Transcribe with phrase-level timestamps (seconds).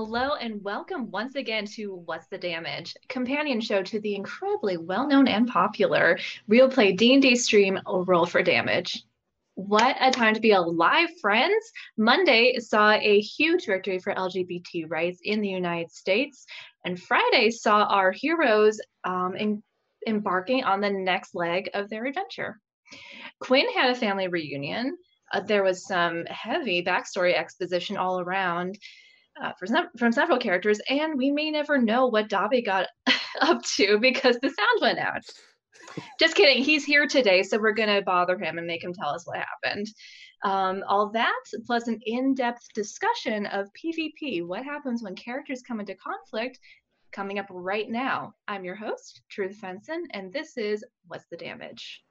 [0.00, 5.26] Hello and welcome once again to What's the Damage, companion show to the incredibly well-known
[5.26, 9.02] and popular real play D&D stream Roll for Damage.
[9.56, 11.72] What a time to be alive, friends!
[11.96, 16.46] Monday saw a huge victory for LGBT rights in the United States,
[16.84, 19.64] and Friday saw our heroes um, in,
[20.06, 22.60] embarking on the next leg of their adventure.
[23.40, 24.96] Quinn had a family reunion.
[25.32, 28.78] Uh, there was some heavy backstory exposition all around
[29.40, 32.88] uh, from, from several characters, and we may never know what Dobby got
[33.40, 35.22] up to because the sound went out.
[36.20, 36.62] Just kidding.
[36.62, 39.38] He's here today, so we're going to bother him and make him tell us what
[39.38, 39.86] happened.
[40.44, 45.80] Um, all that, plus an in depth discussion of PvP what happens when characters come
[45.80, 46.60] into conflict,
[47.10, 48.32] coming up right now.
[48.46, 52.04] I'm your host, Truth Fenson, and this is What's the Damage?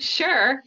[0.00, 0.62] Sure.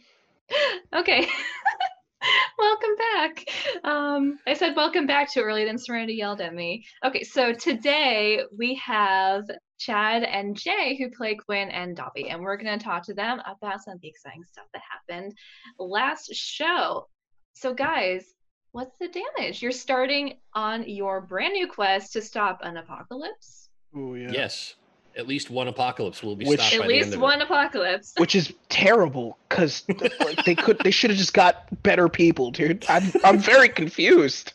[0.94, 1.26] Okay.
[2.58, 3.44] welcome back.
[3.82, 6.84] Um, I said welcome back too early, then Serenity yelled at me.
[7.04, 9.44] Okay, so today we have
[9.78, 13.40] Chad and Jay who play Quinn and Dobby, and we're going to talk to them
[13.40, 15.34] about some of the exciting stuff that happened
[15.78, 17.08] last show.
[17.54, 18.24] So, guys,
[18.70, 19.62] what's the damage?
[19.62, 23.68] You're starting on your brand new quest to stop an apocalypse.
[23.96, 24.30] Oh yeah.
[24.32, 24.76] Yes
[25.16, 27.40] at least one apocalypse will be Which- stopped At by the least end of one
[27.40, 27.44] it.
[27.44, 28.12] apocalypse.
[28.16, 32.84] Which is terrible because like, they could they should have just got better people, dude.
[32.88, 34.52] I'm I'm very confused.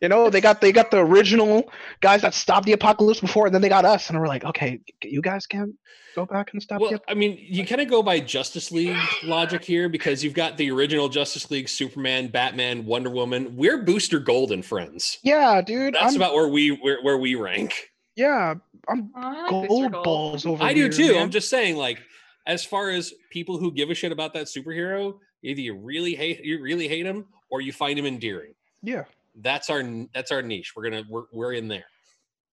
[0.00, 1.70] You know, they got they got the original
[2.00, 4.80] guys that stopped the apocalypse before, and then they got us, and we're like, okay,
[5.02, 5.76] you guys can
[6.16, 8.96] go back and stop Well, the I mean, you kind of go by Justice League
[9.24, 13.54] logic here because you've got the original Justice League, Superman, Batman, Wonder Woman.
[13.56, 15.18] We're Booster Gold and friends.
[15.22, 15.94] Yeah, dude.
[15.94, 17.90] That's I'm, about where we where, where we rank.
[18.16, 18.54] yeah,
[18.88, 20.04] I'm Oh, I like gold Gold.
[20.04, 21.12] balls over I do here, too.
[21.14, 21.22] man.
[21.22, 22.00] I'm just saying, like,
[22.46, 26.44] as far as people who give a shit about that superhero, either you really hate
[26.44, 28.54] you really hate him or you find him endearing.
[28.82, 29.04] yeah,
[29.36, 29.82] That's our
[30.14, 30.72] that's our niche.
[30.76, 31.84] We're gonna we're, we're in there.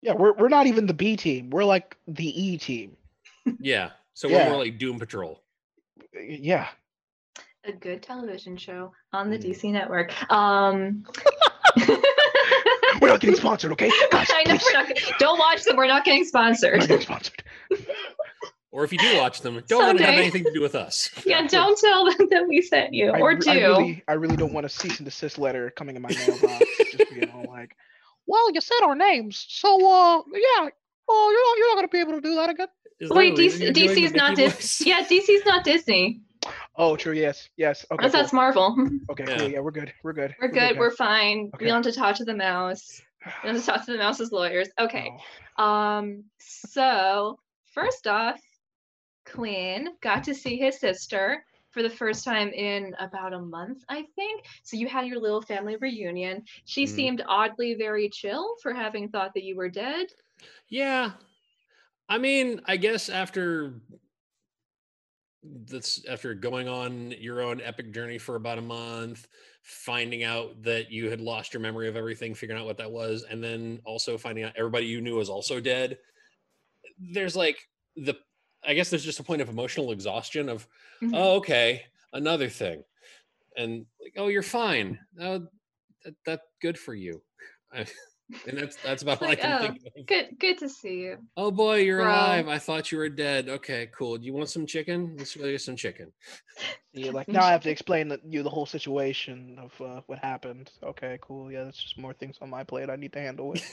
[0.02, 0.14] yeah.
[0.14, 1.50] We're we're not even the B team.
[1.50, 2.98] We're like the E team.
[3.60, 3.92] Yeah.
[4.14, 4.46] So Yeah.
[4.46, 5.42] we're more like Doom Patrol.
[6.14, 6.68] Yeah.
[7.64, 9.44] a good television show on the Mm.
[9.46, 10.12] DC network.
[10.32, 11.04] Um,
[13.02, 13.90] We're not getting sponsored, okay?
[14.12, 14.92] Guys, I know we're not.
[15.20, 15.76] Don't watch them.
[15.78, 16.80] We're not getting We're sponsored.
[16.80, 17.44] not getting sponsored.
[18.70, 21.10] Or if you do watch them, don't let it have anything to do with us.
[21.26, 23.50] Yeah, don't tell them that we sent you, I or do.
[23.50, 26.64] I really, I really don't want a cease and desist letter coming in my mailbox.
[26.92, 27.76] just being all like,
[28.28, 30.70] "Well, you said our names, so uh, yeah,
[31.10, 32.68] oh, you're not, you're not gonna be able to do that again."
[33.00, 34.56] Is Wait, DC, you're DC's not Mickey Disney.
[34.60, 34.82] voice?
[34.86, 36.22] Yeah, DC's not Disney.
[36.78, 37.14] Oh, true.
[37.14, 37.86] Yes, yes.
[37.92, 38.22] Okay, That's, cool.
[38.22, 38.76] that's Marvel.
[39.10, 39.38] okay, Yeah.
[39.38, 39.50] cool.
[39.50, 39.92] Yeah, we're good.
[40.04, 40.36] We're good.
[40.40, 40.78] We're good.
[40.78, 41.50] We're fine.
[41.56, 41.66] Okay.
[41.66, 43.02] We don't have to talk to the mouse.
[43.26, 44.70] We don't have to talk to the mouse's lawyers.
[44.80, 45.12] Okay.
[45.58, 46.24] Oh, Um.
[46.40, 47.40] So
[47.74, 48.40] first off,
[49.26, 54.06] Quinn got to see his sister for the first time in about a month, I
[54.16, 54.46] think.
[54.64, 56.44] So you had your little family reunion.
[56.66, 56.90] She Mhm.
[56.90, 60.08] seemed oddly very chill for having thought that you were dead.
[60.70, 61.12] Yeah.
[62.08, 63.74] I mean, I guess after
[65.66, 69.28] that's after going on your own epic journey for about a month,
[69.62, 73.24] finding out that you had lost your memory of everything, figuring out what that was,
[73.24, 75.98] and then also finding out everybody you knew was also dead.
[77.00, 77.58] There's like
[77.96, 78.16] the
[78.66, 80.68] I guess there's just a point of emotional exhaustion of,
[81.02, 81.12] Mhm.
[81.14, 82.84] oh, okay, another thing.
[83.56, 85.00] And like, oh, you're fine.
[85.20, 85.48] Oh,
[86.04, 87.22] that, that's good for you.
[88.34, 90.06] I, and that's that's about all Like, I can oh, think of.
[90.06, 91.18] Good good to see you.
[91.36, 92.12] Oh boy, you're Bro.
[92.12, 92.48] alive.
[92.48, 93.48] I thought you were dead.
[93.48, 94.18] Okay, cool.
[94.18, 95.16] Do you want some chicken?
[95.18, 96.12] Let's go get some chicken.
[96.94, 100.20] You're like, now I have to explain the, you the whole situation of uh, what
[100.20, 100.72] happened.
[100.84, 101.52] Okay, cool.
[101.52, 102.90] Yeah, that's just more things on my plate.
[102.90, 103.64] I need to handle it.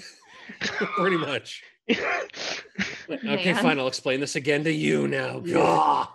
[0.61, 1.63] Pretty much.
[1.89, 3.63] Okay, Man.
[3.63, 3.79] fine.
[3.79, 5.43] I'll explain this again to you now.
[5.45, 5.55] Yeah.
[5.55, 6.09] Gah.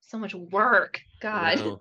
[0.00, 1.00] So much work.
[1.20, 1.60] God.
[1.60, 1.80] Wow.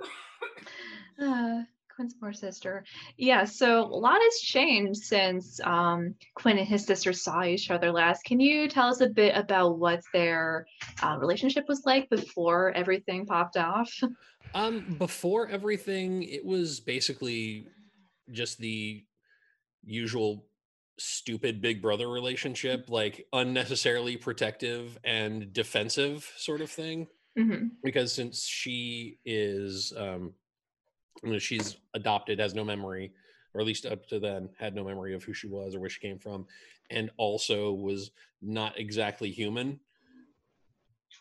[1.21, 1.63] Uh,
[1.99, 2.85] Quinn's poor sister.
[3.17, 7.91] Yeah, so a lot has changed since um, Quinn and his sister saw each other
[7.91, 8.23] last.
[8.23, 10.65] Can you tell us a bit about what their
[11.03, 13.91] uh, relationship was like before everything popped off?
[14.55, 17.67] Um, before everything, it was basically
[18.31, 19.05] just the
[19.85, 20.47] usual
[20.97, 27.05] stupid big brother relationship, like unnecessarily protective and defensive sort of thing.
[27.37, 30.33] hmm Because since she is, um,
[31.23, 33.11] you know, she's adopted, has no memory,
[33.53, 35.89] or at least up to then had no memory of who she was or where
[35.89, 36.45] she came from,
[36.89, 38.11] and also was
[38.41, 39.79] not exactly human.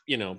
[0.06, 0.38] You know,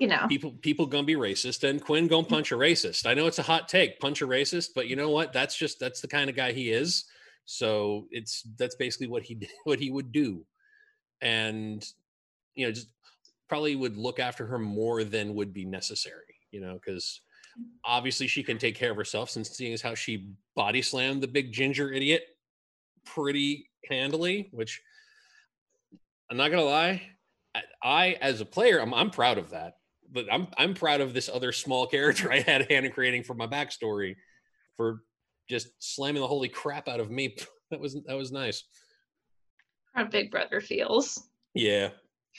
[0.00, 2.34] You know, people people gonna be racist and quinn gonna mm-hmm.
[2.34, 3.06] punch a racist.
[3.06, 5.32] I know it's a hot take punch a racist but you know what?
[5.32, 7.04] That's just that's the kind of guy he is.
[7.44, 10.44] So it's that's basically what he did- what he would do.
[11.20, 11.84] And
[12.58, 12.88] you know just
[13.48, 17.20] probably would look after her more than would be necessary you know because
[17.84, 21.28] obviously she can take care of herself since seeing as how she body slammed the
[21.28, 22.22] big ginger idiot
[23.04, 24.80] pretty handily which
[26.30, 27.02] i'm not gonna lie
[27.82, 29.78] I, as a player I'm, I'm proud of that
[30.10, 33.34] but I'm I'm proud of this other small character I had hand in creating for
[33.34, 34.16] my backstory
[34.76, 35.02] for
[35.48, 37.36] just slamming the holy crap out of me.
[37.70, 38.64] That was that was nice.
[39.92, 41.22] how Big Brother feels.
[41.52, 41.90] Yeah.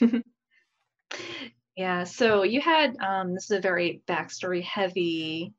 [1.80, 5.54] Yeah, so you had um, this is a very backstory heavy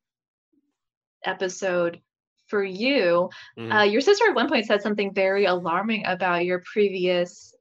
[1.26, 2.00] episode
[2.46, 3.32] for you.
[3.58, 3.74] Mhm.
[3.74, 7.56] Uh, your sister at one point said something very alarming about your previous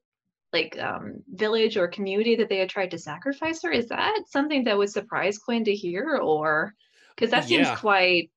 [0.53, 3.71] like um, village or community that they had tried to sacrifice her.
[3.71, 6.75] Is that something that would surprise Quinn to hear, or
[7.17, 7.77] because that seems Yeah.
[7.77, 8.31] quite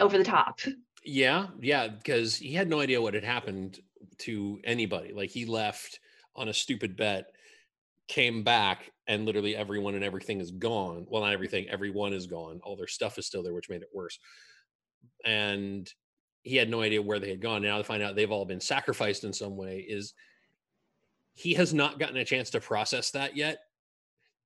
[0.00, 0.58] over the top?
[1.04, 3.78] Yeah, yeah, because he had no idea what had happened
[4.26, 5.12] to anybody.
[5.12, 6.00] Like he left
[6.34, 7.26] on a stupid bet,
[8.10, 11.06] came back, and literally everyone and everything is gone.
[11.08, 12.60] Well, not everything, everyone is gone.
[12.64, 14.18] All their stuff is still there, which made it worse.
[15.24, 15.88] And
[16.42, 17.62] he had no idea where they had gone.
[17.62, 20.12] Now to find out they've all been sacrificed in some way is
[21.34, 23.60] he has not gotten a chance to process that yet,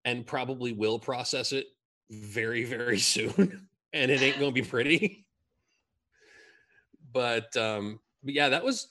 [0.04, 1.66] and probably will process it
[2.10, 3.66] very, very soon.
[3.94, 5.24] and it ain't gonna be pretty
[7.12, 8.88] but um but yeah that was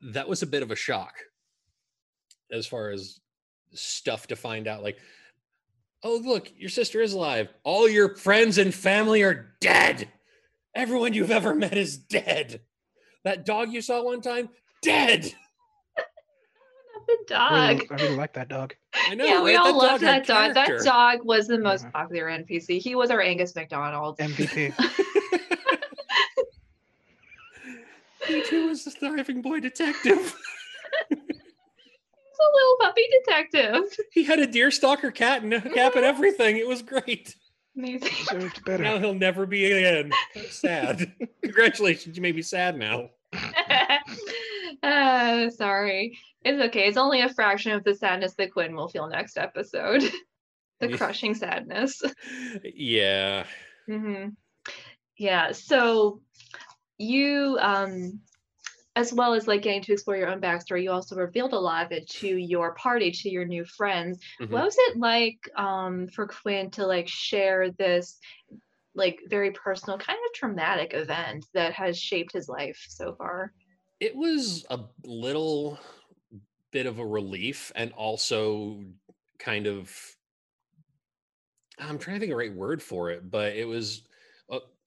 [0.00, 1.14] that was a bit of a shock
[2.50, 3.20] as far as
[3.74, 4.96] stuff to find out like
[6.02, 10.08] oh look your sister is alive all your friends and family are dead
[10.74, 12.60] everyone you've ever met is dead
[13.24, 14.48] that dog you saw one time
[14.82, 15.32] dead
[17.28, 17.76] The I dog.
[17.90, 18.74] really, I really like that dog.
[18.94, 19.60] i know yeah, we right?
[19.60, 20.54] all That loved had that dog.
[20.54, 21.90] That dog was the most Yeah.
[21.90, 22.78] popular NPC.
[22.80, 24.16] He was our Angus McDonald.
[24.18, 24.72] MVP.
[28.26, 30.32] he too was the thriving boy detective He's
[32.74, 34.06] a little puppy detective.
[34.12, 37.34] he had a deer stalker cat and a cap and everything it was great
[37.76, 38.08] Amazing.
[38.18, 38.84] Deserved better.
[38.84, 40.12] Now he'll never be again.
[40.50, 41.12] Sad.
[41.42, 43.10] Congratulations, you may be sad now.
[44.82, 46.18] uh, sorry.
[46.44, 46.86] It's okay.
[46.86, 50.04] It's only a fraction of the sadness that Quinn will feel next episode.
[50.80, 52.00] the crushing sadness.
[52.62, 53.44] Yeah.
[53.86, 54.28] hmm
[55.16, 55.50] Yeah.
[55.52, 56.20] So
[56.98, 58.20] you, um,
[58.96, 61.86] as well as like getting to explore your own backstory, you also revealed a lot
[61.86, 64.18] of it to your party, to your new friends.
[64.40, 64.50] Mhm.
[64.50, 68.18] What was it like um, for Quinn to like share this
[68.94, 73.52] like very personal, kind of traumatic event that has shaped his life so far?
[73.98, 75.78] It was a little
[76.70, 78.84] bit of a relief and also
[79.38, 80.16] kind of
[81.78, 84.02] I'm trying to think of the right word for it, but it was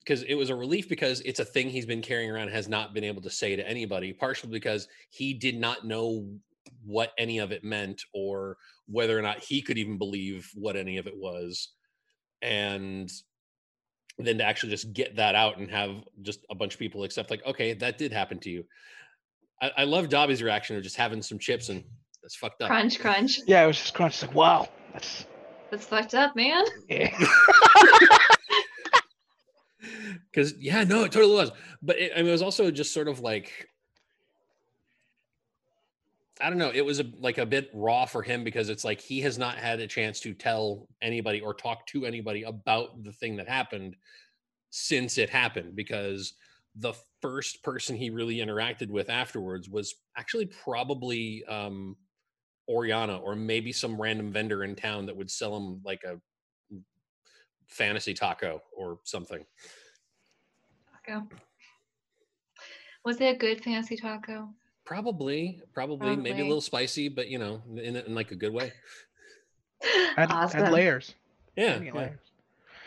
[0.08, 2.94] because it was a relief because it's a thing he's been carrying around has not
[2.94, 6.26] been able to say to anybody partially because he did not know
[6.82, 10.96] what any of it meant or whether or not he could even believe what any
[10.96, 11.68] of it was
[12.40, 13.12] and
[14.18, 15.90] then to actually just get that out and have
[16.22, 18.64] just a bunch of people accept like okay that did happen to you
[19.60, 21.84] i, I love dobby's reaction of just having some chips and
[22.22, 23.40] that's fucked up Crunch, crunch.
[23.46, 24.14] Yeah, it was just crunch.
[24.14, 25.26] It's like, wow, that's
[25.70, 26.64] That's fucked up, man.
[26.88, 27.16] yeah.
[30.30, 31.50] because yeah no it totally was
[31.82, 33.68] but it, I mean, it was also just sort of like
[36.40, 39.00] i don't know it was a, like a bit raw for him because it's like
[39.00, 43.12] he has not had a chance to tell anybody or talk to anybody about the
[43.12, 43.96] thing that happened
[44.70, 46.34] since it happened because
[46.76, 51.96] the first person he really interacted with afterwards was actually probably um,
[52.68, 56.20] Oriana or maybe some random vendor in town that would sell him like a
[57.66, 59.44] fantasy taco or something.
[61.08, 61.26] Taco.
[63.04, 64.48] Was it a good fancy taco?
[64.84, 68.72] Probably, probably, maybe a little spicy, but you know, in, in like a good way.
[70.16, 70.64] Had, awesome.
[70.64, 71.14] had layers.
[71.56, 71.92] Yeah, yeah.
[71.92, 72.18] layers.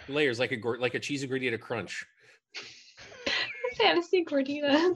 [0.09, 2.05] layers like a gor- like a cheesy gordita crunch.
[3.77, 4.93] Fantasy gordita.
[4.93, 4.95] oh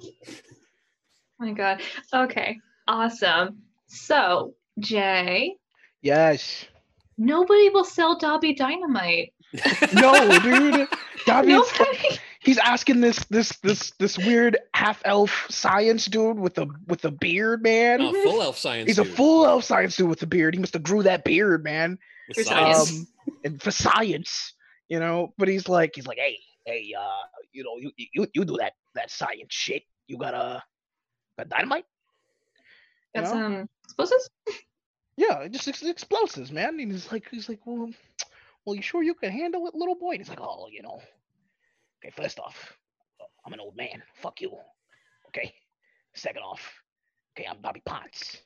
[1.39, 1.81] my god.
[2.13, 2.59] Okay.
[2.87, 3.59] Awesome.
[3.87, 5.55] So, Jay,
[6.01, 6.65] Yes.
[7.17, 9.33] nobody will sell Dobby Dynamite.
[9.93, 10.87] No, dude.
[11.25, 12.19] Dobby Nobody.
[12.45, 17.11] He's asking this this this this weird half elf science dude with a with a
[17.11, 18.01] beard, man.
[18.01, 18.87] Oh, full elf science.
[18.87, 20.53] he's a full elf science dude with a beard.
[20.53, 21.97] He must have grew that beard, man.
[22.33, 22.77] For science.
[22.77, 22.91] science.
[22.91, 24.53] Um, and for science,
[24.87, 25.33] you know.
[25.37, 28.73] But he's like, he's like, hey, hey, uh, you know, you you you do that
[28.95, 29.83] that science shit.
[30.07, 30.63] You got a
[31.37, 31.85] got dynamite?
[33.15, 33.41] You Got know?
[33.41, 34.29] some explosives?
[35.17, 36.79] Yeah, just ex- explosives, man.
[36.79, 37.89] And he's like, he's like, well,
[38.65, 40.11] well, you sure you can handle it, little boy?
[40.11, 41.01] And he's like, oh, you know,
[42.05, 42.11] okay.
[42.11, 42.77] First off,
[43.45, 44.03] I'm an old man.
[44.15, 44.51] Fuck you.
[45.29, 45.53] Okay.
[46.15, 46.61] Second off,
[47.37, 48.37] okay, I'm Bobby Potts.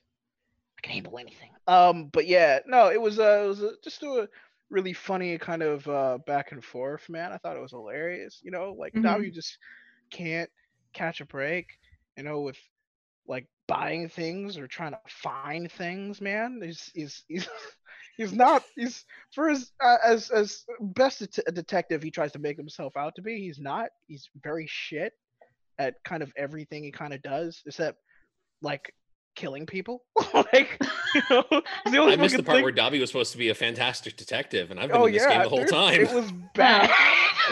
[0.78, 1.52] I can handle anything.
[1.68, 4.28] Um, but yeah, no, it was uh, it was uh, just a
[4.70, 7.32] really funny kind of uh back and forth, man.
[7.32, 8.40] I thought it was hilarious.
[8.44, 9.20] You know, like now Mhm.
[9.20, 9.58] you just
[10.12, 10.50] can't
[10.94, 11.68] catch a break.
[12.18, 12.58] You know, with
[13.28, 16.62] like buying things or trying to find things, man.
[16.64, 17.50] Is is he's
[18.20, 22.32] he's not he's for as uh, as as best a, t- a detective he tries
[22.34, 23.40] to make himself out to be.
[23.40, 23.90] He's not.
[24.08, 25.14] He's very shit
[25.80, 27.98] at kind of everything he kind of does, except
[28.62, 28.94] like
[29.36, 30.04] killing people.
[30.34, 30.78] like
[31.16, 31.44] you know,
[31.86, 34.18] the only I missed the part thing- where Dobby was supposed to be a fantastic
[34.18, 36.02] detective, and I've been Oh in this yeah, game the whole dude, time.
[36.02, 36.92] It was bad.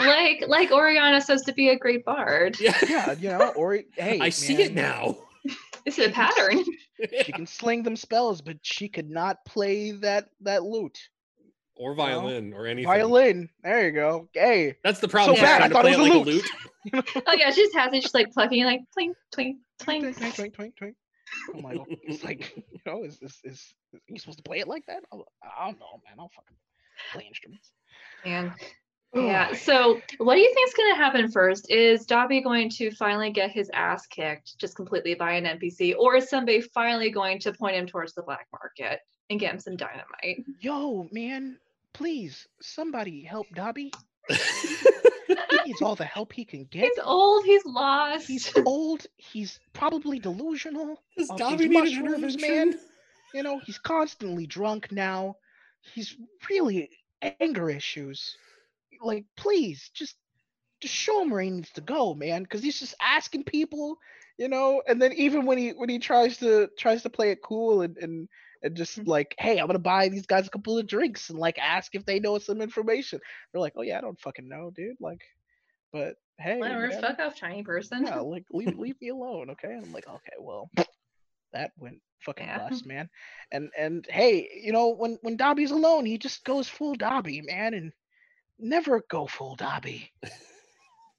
[0.00, 2.60] like like Oriana says to be a great bard.
[2.60, 5.16] yeah, yeah, you know, or hey, I see it now.
[5.88, 6.64] This is a pattern.
[7.24, 10.98] She can sling them spells, but she could not play that that lute.
[11.76, 12.84] or violin, or anything.
[12.86, 13.48] Violin.
[13.62, 14.28] There you go.
[14.34, 15.36] Hey, That's the problem.
[15.36, 16.44] So with bad, I thought it play was a like a lute.
[16.92, 17.22] lute.
[17.26, 20.02] Oh yeah, she just has it just like plucking like twink twink twink.
[20.04, 20.96] twink, twink, twink, twink, twink.
[21.54, 21.86] Oh my god.
[22.02, 25.02] It's like, you know, is is is, is you supposed to play it like that?
[25.12, 26.16] I, I don't know, man.
[26.18, 26.56] I'll fucking
[27.14, 27.70] play instruments.
[28.24, 28.54] Man.
[29.14, 29.54] Oh, Yeah.
[29.54, 31.70] So what do you think's gonna happen first?
[31.70, 36.16] Is Dobby going to finally get his ass kicked just completely by an NPC, or
[36.16, 39.00] is somebody finally going to point him towards the black market
[39.30, 40.44] and get him some dynamite?
[40.60, 41.58] Yo, man,
[41.94, 43.92] please, somebody help Dobby.
[45.50, 46.84] He needs all the help he can get.
[46.84, 48.26] He's old, he's lost.
[48.26, 49.06] He's old.
[49.16, 51.02] He's probably delusional.
[51.18, 52.70] Does off Dobby these need an mushrooms, intervention?
[52.70, 52.78] man.
[53.34, 55.36] You know, he's constantly drunk now.
[55.94, 56.16] He's
[56.48, 56.88] really
[57.40, 58.36] anger issues.
[59.02, 60.16] Like, please, just
[60.80, 62.42] just show him where he needs to go, man.
[62.42, 63.98] Because he's just asking people,
[64.38, 64.82] you know.
[64.86, 67.96] And then even when he when he tries to tries to play it cool and
[67.98, 68.28] and
[68.62, 69.06] and just Mhm.
[69.06, 72.04] like, hey, I'm gonna buy these guys a couple of drinks and like ask if
[72.04, 73.20] they know some information.
[73.52, 74.96] They're like, oh yeah, I don't fucking know, dude.
[75.00, 75.22] Like,
[75.92, 78.04] but hey, Whatever, man, fuck off, tiny person.
[78.04, 79.72] yeah, like leave leave me alone, okay?
[79.72, 80.70] And I'm like, okay, well,
[81.52, 82.54] that went fucking Yeah.
[82.54, 83.08] bust, man.
[83.52, 87.74] And and hey, you know, when when Dobby's alone, he just goes full Dobby, man,
[87.74, 87.92] and
[88.58, 90.10] never go full Dobby,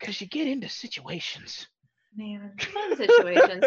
[0.02, 1.68] cause you get into situations.
[2.16, 3.66] Man, fun situations.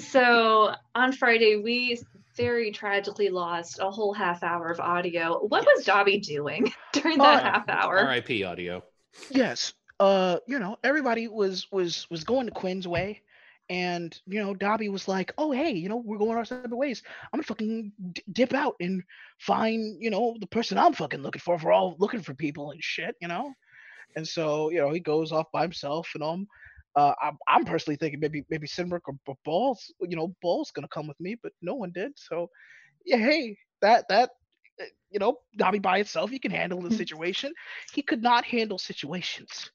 [0.00, 2.00] so on Friday, we
[2.36, 5.38] very tragically lost a whole half hour of audio.
[5.46, 7.98] What was Dobby doing during that Uh, half hour?
[7.98, 8.44] R.I.P.
[8.44, 8.82] audio.
[9.30, 13.22] yes, uh, you know, everybody was was was going to Quinn's way.
[13.70, 17.02] And you know, Dobby was like, "Oh, hey, you know, we're going our separate ways.
[17.32, 19.02] I'm gonna fucking d- dip out and
[19.38, 21.54] find, you know, the person I'm fucking looking for.
[21.54, 23.52] If we're all looking for people and shit, you know."
[24.16, 26.46] And so, you know, he goes off by himself, and um,
[26.96, 30.88] uh, I'm, I'm personally thinking maybe maybe Sinrick or, or Balls, you know, Balls gonna
[30.88, 32.12] come with me, but no one did.
[32.16, 32.48] So,
[33.04, 34.30] yeah, hey, that that,
[34.80, 36.92] uh, you know, Dobby by itself, he can handle the Mhm.
[36.92, 37.52] situation.
[37.92, 39.70] He could not handle situations.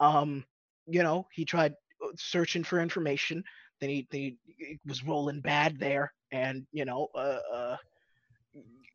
[0.00, 0.44] Um,
[0.86, 1.74] you know, he tried
[2.16, 3.42] searching for information.
[3.80, 7.76] Then he, they it was rolling bad there, and you know, uh, uh,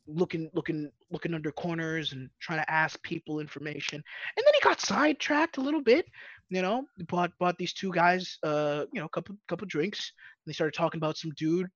[0.08, 3.96] looking looking looking under corners and trying to ask people information.
[3.96, 6.06] And then he got sidetracked a little bit.
[6.50, 10.12] You know, bought bought these two guys, uh, you know, a couple couple drinks.
[10.46, 11.68] And they started talking about some dude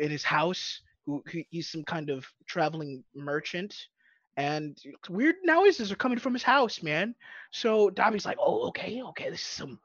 [0.00, 3.74] in his house who he, he's some kind of traveling merchant.
[4.38, 4.76] And
[5.08, 7.14] weird noises are coming from his house, man.
[7.52, 9.78] So Dobby's like, "Oh, okay, okay, this is some is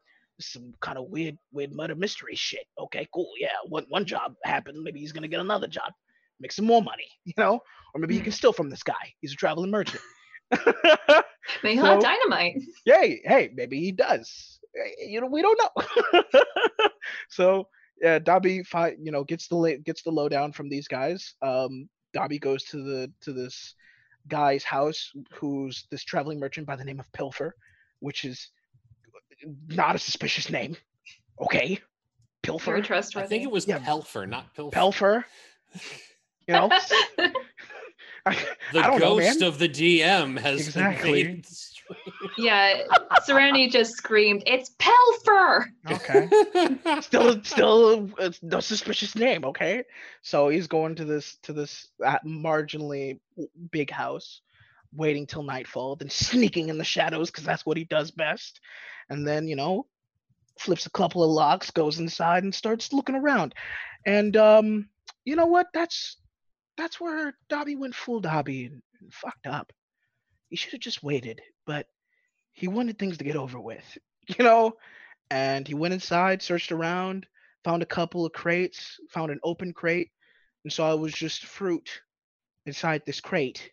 [0.46, 2.66] some kind of weird, weird murder mystery shit.
[2.80, 3.30] Okay, cool.
[3.40, 4.82] Yeah, one one job happened.
[4.84, 5.92] Maybe he's gonna get another job,
[6.40, 7.60] make some more money, you know,
[7.94, 9.14] or maybe he can steal from this guy.
[9.22, 10.02] He's a traveling merchant.
[10.52, 11.26] Have
[11.64, 12.62] So- dynamite.
[12.86, 14.60] Yay, hey, maybe he does.
[14.76, 16.24] eh, you know, we don't know.
[17.30, 17.68] so
[18.02, 21.36] yeah, Dobby, fi- you know, gets the la- gets the lowdown from these guys.
[21.42, 23.76] Um, Dobby goes to the to this
[24.28, 27.56] guy's house, who's this traveling merchant by the name of Pilfer,
[28.00, 28.50] which is
[29.68, 30.76] not a suspicious name.
[31.42, 31.80] Okay, Very
[32.44, 33.28] Pilfer, I trustworthy.
[33.28, 33.80] think it was Yeah.
[33.80, 34.72] Pelfer, not Pilfer.
[34.76, 35.26] Pelfer.
[36.48, 36.70] You know,
[38.26, 38.36] I,
[38.74, 41.22] the I don't know, ghost of the DM has Exactly.
[41.22, 42.32] invaded the stream.
[42.38, 42.84] yeah,
[43.24, 46.30] Serenity just screamed, "It's Pelfer!" Okay.
[47.02, 49.84] still still uh, no suspicious name okay
[50.22, 53.20] so he's going to this to this uh, marginally
[53.72, 54.42] big house
[54.94, 58.60] waiting till nightfall then sneaking in the shadows because that's what he does best.
[59.10, 59.88] And then you know
[60.60, 63.56] flips a couple of locks goes inside and starts looking around.
[64.06, 64.90] And um
[65.26, 65.68] you know what?
[65.74, 66.18] That's
[66.78, 69.72] that's where dobby went full dobby and, and fucked up.
[70.50, 71.88] He should have just waited but
[72.54, 73.98] he wanted things to get over with
[74.38, 74.74] you know?
[75.30, 77.26] And he went inside, searched around,
[77.64, 80.12] found a couple of crates, found an open crate,
[80.64, 82.02] and saw it was just fruit
[82.66, 83.72] inside this crate,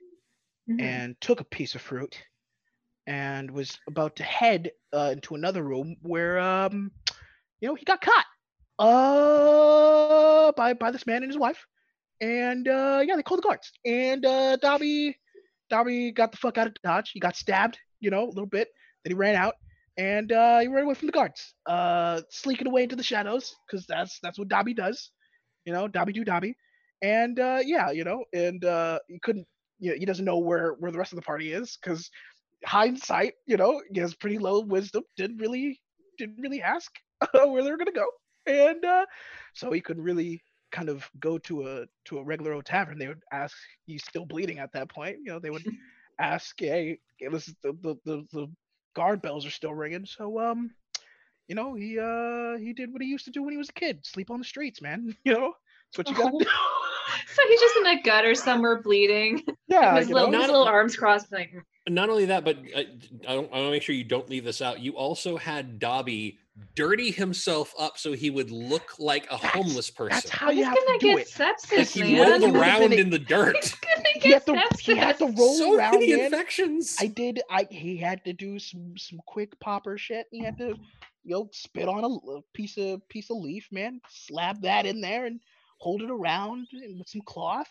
[0.68, 0.80] Mhm.
[0.80, 2.16] and took a piece of fruit,
[3.06, 6.90] and was about to head uh, into another room where, um,
[7.60, 8.26] you know, he got caught,
[8.78, 11.66] uh, by by this man and his wife,
[12.20, 15.16] and uh, yeah, they called the guards, and uh, Dobby,
[15.70, 17.10] Dobby got the fuck out of Dodge.
[17.12, 18.68] He got stabbed, you know, a little bit.
[19.04, 19.54] Then he ran out
[19.96, 23.87] and uh, he ran away from the guards, uh, sneaking away into the shadows because
[23.87, 25.10] that's that's what Dobby does,
[25.64, 26.56] you know, Dobby do Dobby,
[27.02, 29.46] and uh, yeah, you know, and uh, he couldn't,
[29.78, 32.11] you know, he doesn't know where where the rest of the party is because
[32.64, 35.80] hindsight, you know, he has pretty low wisdom, didn't really
[36.18, 36.90] didn't really ask
[37.32, 38.08] where they were gonna go,
[38.47, 39.06] and uh,
[39.54, 40.42] so he couldn't really
[40.73, 42.99] kind of go to a to a regular old tavern.
[42.99, 43.56] They would ask,
[43.87, 45.66] he's still bleeding at that point, you know, they would
[46.18, 48.49] ask, hey, this is the the the, the
[48.94, 50.06] guard bells are still ringing.
[50.06, 50.70] So um,
[51.49, 53.73] you know, he uh he did what he used to do when he was a
[53.75, 55.14] kid, sleep on the streets, man.
[55.25, 55.52] You know,
[55.90, 56.44] that's what you got to Oh.
[56.44, 56.47] do.
[57.34, 59.42] So he's just in a gutter somewhere bleeding.
[59.68, 60.40] yeah, his little, know.
[60.40, 61.54] his little arms crossed, like
[61.88, 62.80] Not only that, but uh,
[63.28, 64.80] I, don't, I want to make sure you don't leave this out.
[64.80, 66.38] You also had Dobby
[66.74, 70.14] dirty himself up so he would look like a That's- homeless person.
[70.16, 71.28] That's how you he's have to gonna do get it.
[71.28, 72.40] sepsis, like he man.
[72.42, 73.54] rolled around in the dirt.
[73.56, 74.80] He's gonna He had to sepsis.
[74.80, 76.24] he had to roll so around, many man.
[76.26, 76.96] infections.
[76.98, 77.40] I did.
[77.48, 80.26] I he had to do some some quick popper shit.
[80.33, 80.74] He had to,
[81.24, 84.00] you know, spit on a piece of piece of leaf, man.
[84.09, 85.38] Slap that in there and
[85.78, 87.70] hold it around with some cloth,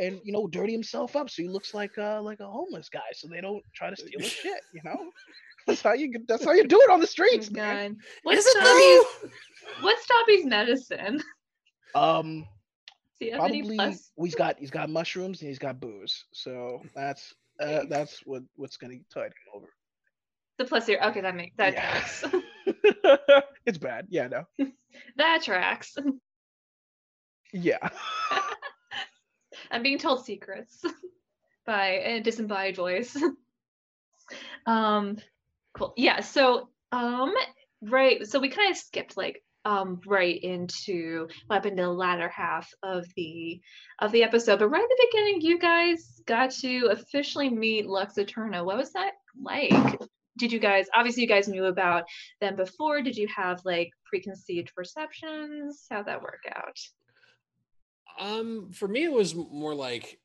[0.00, 3.00] and you know, dirty himself up so he looks like uh like a homeless guy,
[3.14, 4.60] so they don't try to steal his shit.
[4.72, 5.10] You know,
[5.66, 7.96] that's how you that's how you do it on the Oh, streets, man.
[8.22, 9.32] What's Is it Dobby's,
[9.80, 11.22] what's Dobby's medicine?
[11.94, 12.46] Um,
[13.20, 14.10] Do you have any probably plus?
[14.16, 18.42] well, he's got he's got mushrooms and he's got booze, so that's uh, that's what
[18.56, 19.66] what's gonna tide him over.
[20.58, 21.00] The plus here.
[21.04, 21.90] Okay, that makes that Yeah.
[21.90, 22.24] tracks.
[23.66, 24.06] it's bad.
[24.10, 24.44] Yeah, no.
[25.16, 25.94] that tracks.
[27.52, 27.88] Yeah.
[29.70, 30.82] I'm being told secrets
[31.66, 33.16] by a disembodied voice.
[34.66, 35.18] um,
[35.74, 35.94] cool.
[35.96, 36.20] Yeah.
[36.20, 37.34] So, um,
[37.82, 38.26] right.
[38.26, 42.72] So we kind of skipped like um right into what happened in the latter half
[42.82, 43.60] of the
[43.98, 48.16] of the episode, but right at the beginning, you guys got to officially meet Lux
[48.18, 48.64] Eterna.
[48.64, 50.00] What was that like?
[50.38, 52.04] Did you guys obviously you guys knew about
[52.40, 53.02] them before?
[53.02, 55.86] Did you have like preconceived perceptions?
[55.90, 56.78] How'd that work out?
[58.18, 60.18] Um, for me, it was more like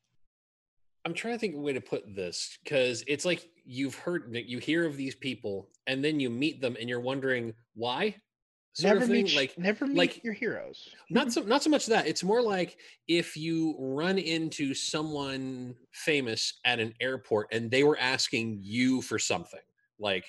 [1.04, 4.34] I'm trying to think of a way to put this because it's like you've heard
[4.46, 8.16] you hear of these people and then you meet them and you're wondering why.
[8.72, 10.88] Sort never of thing, meet like never meet like- your heroes.
[11.08, 12.76] not so not so much that it's more like
[13.06, 19.16] if you run into someone famous at an airport and they were asking you for
[19.18, 19.60] something
[20.00, 20.24] like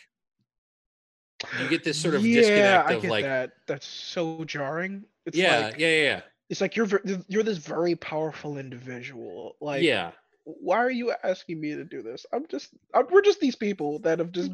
[1.59, 3.51] you get this sort of yeah, disconnect I get like that.
[3.65, 5.05] That's so jarring.
[5.25, 6.87] It's yeah, like, yeah yeah yeah It's like you're
[7.27, 9.55] you're this very powerful individual.
[9.61, 10.11] Like, yeah
[10.45, 12.23] why are you asking me to do this?
[12.31, 14.51] I'm just, I'm, we're just these people that have just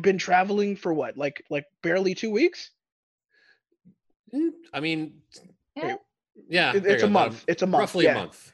[0.00, 2.70] been traveling for what, like, like barely two weeks.
[4.32, 5.20] Mm, i mean
[5.76, 5.96] Yeah.
[6.48, 7.44] yeah It- it's a go, month.
[7.48, 7.80] It's a month.
[7.80, 8.12] roughly yeah.
[8.12, 8.52] a month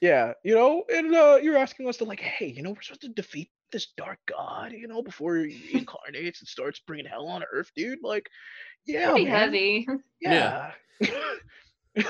[0.00, 3.02] Yeah, you know, and uh, you're asking us to like, hey, you know, we're supposed
[3.02, 7.44] to defeat this dark god, you know, before he incarnates and starts bringing hell on
[7.52, 7.98] Earth, dude.
[8.02, 8.30] Like,
[8.86, 9.34] yeah, Pretty man.
[9.38, 9.86] heavy.
[10.22, 10.72] Yeah.
[11.00, 11.08] You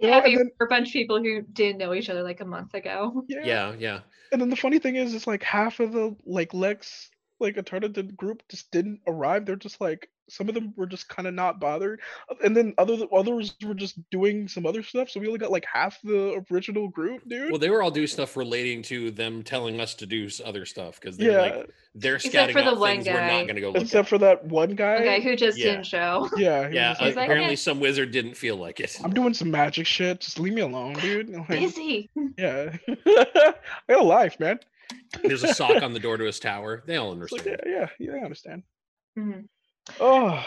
[0.00, 2.44] know, heavy then, for a bunch of people who didn't know each other like a
[2.44, 3.24] month ago.
[3.28, 3.40] yeah.
[3.44, 4.00] yeah yeah
[4.32, 7.88] And then the funny thing is, it's like half of the like Lex like Eterna
[7.88, 9.44] did group just didn't arrive.
[9.44, 12.74] They're just like, some of them were just kind of not bothered, Uh, and then
[12.78, 15.08] other others were just doing some other stuff.
[15.10, 17.50] So we only got like half the original group, dude.
[17.50, 21.00] Well, they were all doing stuff relating to them telling us to do other stuff
[21.00, 23.12] because yeah, they're like they're Except scouting for the out one guy.
[23.14, 24.08] we're not going to go look except at.
[24.08, 24.96] for that one guy.
[24.96, 25.72] Okay, who just Yeah.
[25.72, 26.28] didn't show.
[26.36, 27.56] yeah, he yeah, was uh, like, like, apparently okay.
[27.56, 28.98] some wizard didn't feel like it.
[29.02, 30.20] I'm doing some magic shit.
[30.20, 31.30] Just leave me alone, dude.
[31.36, 32.10] Like, Busy.
[32.38, 33.54] yeah, I
[33.88, 34.58] got a life, man.
[35.22, 36.82] There's a sock on the door to his tower.
[36.86, 37.60] They all It's like, understand.
[37.66, 38.62] yeah, yeah, yeah, I understand.
[39.18, 39.48] Mhm.
[40.00, 40.44] Oh,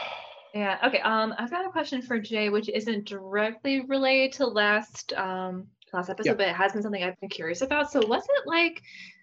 [0.54, 0.78] Yeah.
[0.86, 0.99] Okay.
[0.99, 6.10] Um, I've got a question for Jay, which isn't directly related to last um last
[6.10, 6.36] episode, Yeah.
[6.36, 7.91] but it has been something I've been curious about.
[7.91, 8.82] So, what's it like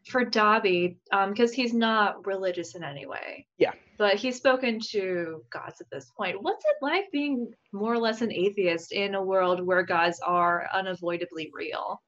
[0.09, 0.99] for Dobby?
[1.13, 3.47] Um, because he's not religious in any way.
[3.59, 3.73] Yeah.
[3.99, 6.43] But he's spoken to gods at this point.
[6.43, 10.69] What's it like being more or less an atheist in a world where gods are
[10.73, 12.03] unavoidably real?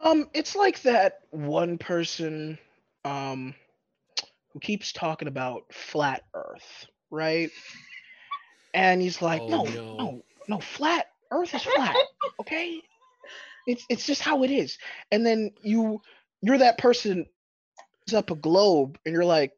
[0.00, 2.58] Um, it's like that one person
[3.04, 3.54] um
[4.52, 7.50] who keeps talking about flat earth, right?
[8.74, 9.96] And he's like, Oh, no, no.
[9.96, 11.96] no, no, flat earth is flat,
[12.40, 12.82] okay?
[13.66, 14.78] It's it's just how it is.
[15.10, 16.00] And then you
[16.42, 17.26] you're that person
[18.06, 19.52] who's up a globe and you're like,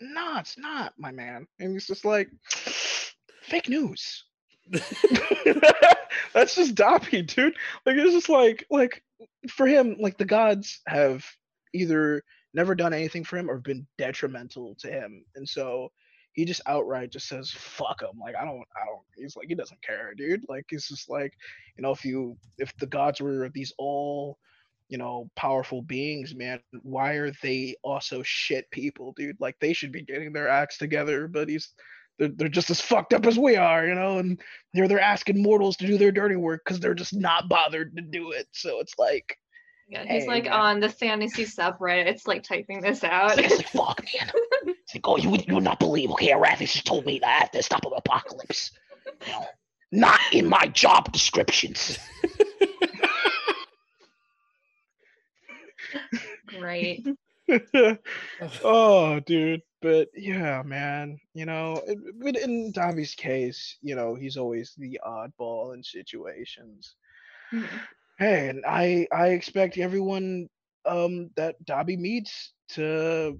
[0.00, 1.46] nah, it's not, my man.
[1.60, 2.28] And he's just like
[3.42, 4.24] fake news.
[6.34, 7.56] That's just Dobby, dude.
[7.86, 9.02] Like it's just like like
[9.48, 11.24] for him, like the gods have
[11.72, 12.22] either
[12.54, 15.90] never done anything for him or been detrimental to him, and so
[16.32, 18.18] he just outright just says fuck him.
[18.20, 19.02] Like I don't, I don't.
[19.16, 20.44] He's like he doesn't care, dude.
[20.48, 21.34] Like he's just like,
[21.76, 24.38] you know, if you if the gods were these all
[24.92, 29.90] you know powerful beings man why are they also shit people dude like they should
[29.90, 31.70] be getting their acts together but he's
[32.18, 34.38] they're, they're just as fucked up as we are you know and
[34.74, 38.02] they're they're asking mortals to do their dirty work because they're just not bothered to
[38.02, 39.38] do it so it's like
[39.88, 40.52] Yeah, he's Hey, like man.
[40.52, 42.06] on the fantasy subreddit.
[42.06, 43.38] It's like typing this out.
[43.38, 44.30] It's like, fuck, man.
[44.84, 46.10] It's like, oh, you would, you would not believe.
[46.12, 48.72] Okay, Arathis just told me that I have to stop an apocalypse.
[49.26, 49.46] You know,
[49.92, 51.98] not in my job descriptions.
[56.46, 57.06] Great.
[58.64, 64.36] oh dude but yeah man you know it, but in Dobby's case you know he's
[64.36, 66.94] always the oddball in situations
[67.52, 67.66] Mhm.
[68.22, 70.48] Hey and i i expect everyone
[70.86, 73.38] um that dobby meets to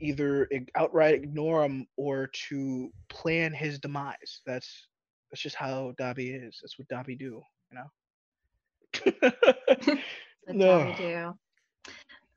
[0.00, 4.88] either outright ignore him or to plan his demise that's
[5.30, 9.30] that's just how dobby is that's what dobby do you know
[10.52, 10.84] No.
[10.86, 11.34] we do.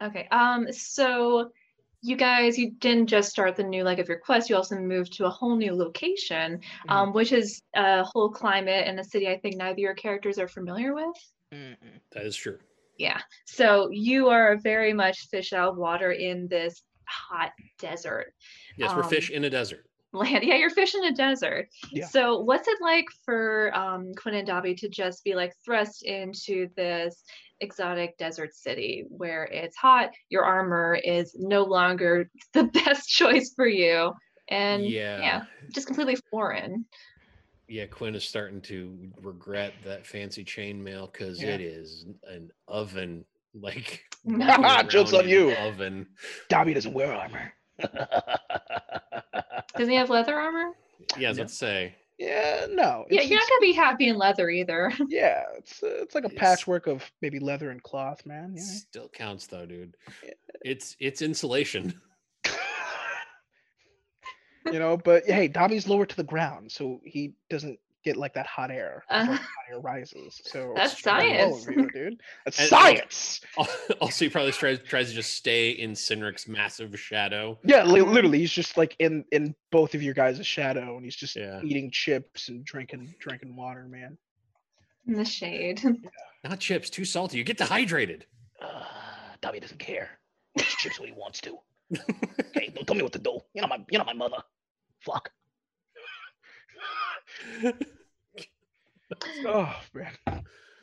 [0.04, 0.28] Okay.
[0.32, 0.72] Um.
[0.72, 1.52] So,
[2.02, 4.50] you guys, you didn't just start the new leg of your quest.
[4.50, 6.90] You also moved to a whole new location, Mhm.
[6.90, 9.28] um, which is a whole climate and a city.
[9.28, 11.35] I think neither your characters are familiar with.
[11.56, 12.00] Mm-mm.
[12.12, 12.60] That is true.
[12.98, 13.20] Yeah.
[13.46, 18.34] So you are very much fish out of water in this hot desert
[18.78, 19.86] Yes, we're fish Um, in a desert.
[20.14, 20.44] land.
[20.44, 21.68] Yeah, you're fish in a desert.
[21.92, 22.08] Yeah.
[22.08, 26.70] So what's it like for um, Quinn and Dobby to just be like thrust into
[26.76, 27.24] this
[27.60, 33.68] exotic desert city where it's hot, your armor is no longer the best choice for
[33.68, 34.14] you,
[34.50, 35.20] and yeah.
[35.20, 36.86] yeah, just completely foreign.
[37.68, 41.50] Yeah, Quinn is starting to regret that fancy chainmail because Yeah.
[41.56, 43.26] it is an oven.
[43.58, 44.82] Like No.
[44.90, 45.54] Joke's on you.
[45.54, 46.08] Oven.
[46.50, 47.54] Dobby doesn't wear armor.
[49.78, 50.72] Doesn't he have leather armor?
[51.18, 51.44] Yeah, I was Yeah.
[51.44, 51.96] about to say.
[52.18, 54.92] yeah no Yeah, you're not gonna be happy in leather either.
[55.08, 58.54] Yeah, it's uh, it's like a It's- patchwork of maybe leather and cloth, man.
[58.58, 58.62] Yeah.
[58.64, 59.96] Still counts though, dude.
[60.24, 60.32] Yeah.
[60.66, 62.02] It's it's insulation.
[64.72, 68.46] You know, but hey, Dobby's lower to the ground, so he doesn't get like that
[68.46, 69.04] hot air.
[69.10, 70.40] Uh, the hot air rises.
[70.44, 71.64] So That's it's science.
[71.64, 72.22] over you, dude.
[72.46, 73.42] That's And- science.
[74.02, 77.58] also, he probably tries tries to just stay in Cinric's massive shadow.
[77.64, 81.16] Yeah, li- literally, he's just like in in both of your guys' shadow, and he's
[81.16, 81.62] just Yeah.
[81.64, 84.18] eating chips and drinking drinking water, man.
[85.08, 85.82] in the shade.
[86.44, 87.38] Not chips, too salty.
[87.40, 88.26] You get dehydrated.
[88.62, 88.84] Uh,
[89.42, 90.20] Dobby doesn't care.
[90.56, 91.58] He chips what he wants to.
[92.56, 93.40] Okay, don't tell me what to do.
[93.54, 94.38] You're not my, you're not my mother.
[95.06, 95.30] Fuck.
[99.46, 100.12] Oh man.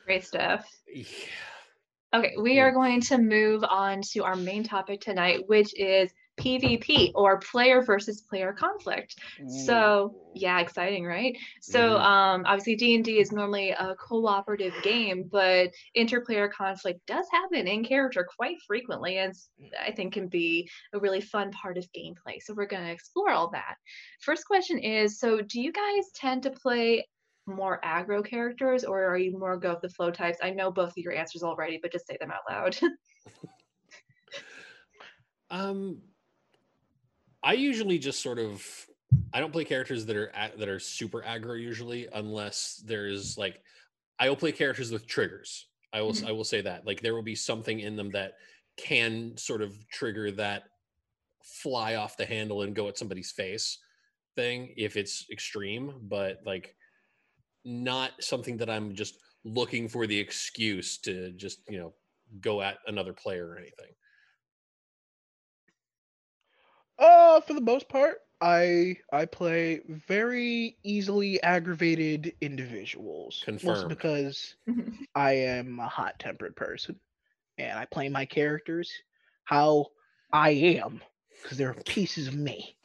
[0.05, 0.65] Great stuff.
[0.87, 1.05] yeah.
[2.13, 7.11] Okay, we are going to move on to our main topic tonight, which is PvP
[7.15, 9.15] or player versus player conflict.
[9.47, 11.35] So, yeah, exciting, right?
[11.61, 12.01] So, Mhm.
[12.01, 18.27] um, obviously D&D is normally a cooperative game, but interplayer conflict does happen in character
[18.37, 19.33] quite frequently and
[19.79, 22.41] I think can be a really fun part of gameplay.
[22.41, 23.75] So, we're going to explore all that.
[24.19, 27.07] First question is, so do you guys tend to play
[27.45, 30.39] more aggro characters or are you more go with the flow types?
[30.41, 32.77] I know both of your answers already, but just say them out loud.
[35.49, 36.01] Um,
[37.43, 38.65] I usually just sort of
[39.33, 43.61] I don't play characters that are that are super aggro usually, unless there's like
[44.17, 45.67] I will play characters with triggers.
[45.91, 46.27] I will Mhm.
[46.27, 48.39] I will say that like there will be something in them that
[48.77, 50.63] can sort of trigger that
[51.43, 53.77] fly off the handle and go at somebody's face
[54.35, 56.75] thing if it's extreme, but like
[57.65, 61.93] not something that I'm just looking for the excuse to just you know
[62.41, 63.91] go at another player or anything.
[66.99, 73.43] Uh, for the most part, I I play very easily aggravated individuals.
[73.47, 73.89] Mostly Confirmed.
[73.89, 74.55] because.
[75.15, 76.99] I am a hot tempered person,
[77.57, 78.91] and I play my characters
[79.43, 79.87] how
[80.31, 81.01] I am
[81.41, 82.75] because they're pieces of me.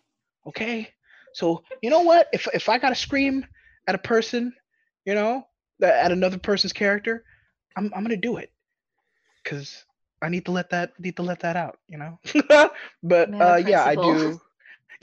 [0.46, 0.92] Okay,
[1.32, 2.28] so you know what?
[2.32, 3.46] If if I gotta scream
[3.86, 4.52] at a person,
[5.08, 5.46] you know,
[5.80, 7.24] that at another person's character,
[7.76, 8.52] I'm I'm gonna do it
[9.42, 9.84] because
[10.22, 12.20] I need to let that need to let that out, you know.
[13.02, 14.40] but Man uh, yeah, I do.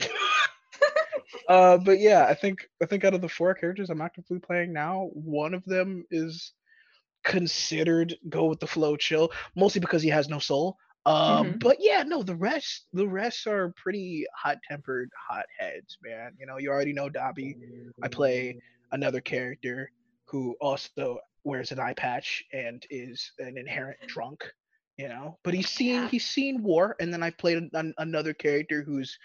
[1.48, 4.72] uh, but yeah, I think I think out of the four characters I'm actively playing
[4.72, 6.52] now, one of them is
[7.24, 10.76] considered go with the flow chill, mostly because he has no soul.
[11.06, 11.60] Um, Mhm.
[11.60, 16.32] but yeah, no, the rest the rest are pretty hot tempered hot heads, man.
[16.38, 17.58] You know, you already know Dobby.
[18.02, 18.56] I play
[18.92, 19.90] another character
[20.26, 24.44] who also wears an eye patch and is an inherent drunk,
[24.96, 25.38] you know.
[25.44, 26.08] But he's seen Yeah.
[26.08, 29.16] he's seen war, and then I played an, an- another character who's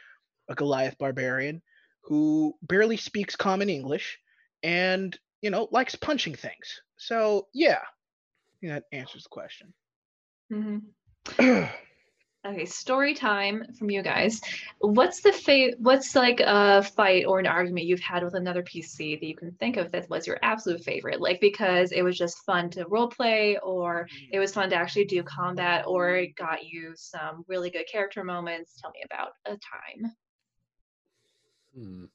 [0.50, 1.62] a Goliath barbarian
[2.04, 4.17] who barely speaks common English
[4.63, 6.82] and you know likes punching things.
[6.97, 7.82] So yeah,
[8.63, 9.74] that answers the question.
[10.52, 10.82] Mhm.
[12.43, 14.41] Okay, story time from you guys.
[14.80, 19.19] What's the fa- what's like a fight or an argument you've had with another PC
[19.19, 21.21] that you can think of that was your absolute favorite?
[21.21, 25.06] Like because it was just fun to role play or it was fun to actually
[25.06, 28.73] do combat or it got you some really good character moments.
[28.82, 30.12] Tell me about a time.
[31.75, 32.06] Hmm.
[32.06, 32.10] I'm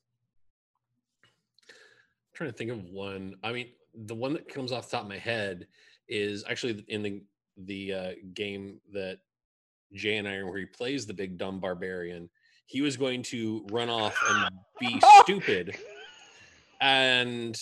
[2.34, 3.36] trying to think of one.
[3.44, 5.68] I mean, the one that comes off the top of my head
[6.08, 7.22] is actually in the
[7.58, 9.20] the uh, game that
[9.92, 12.28] Jay and I are where he plays the big dumb barbarian.
[12.66, 15.22] He was going to run off and be oh.
[15.22, 15.76] stupid,
[16.80, 17.56] and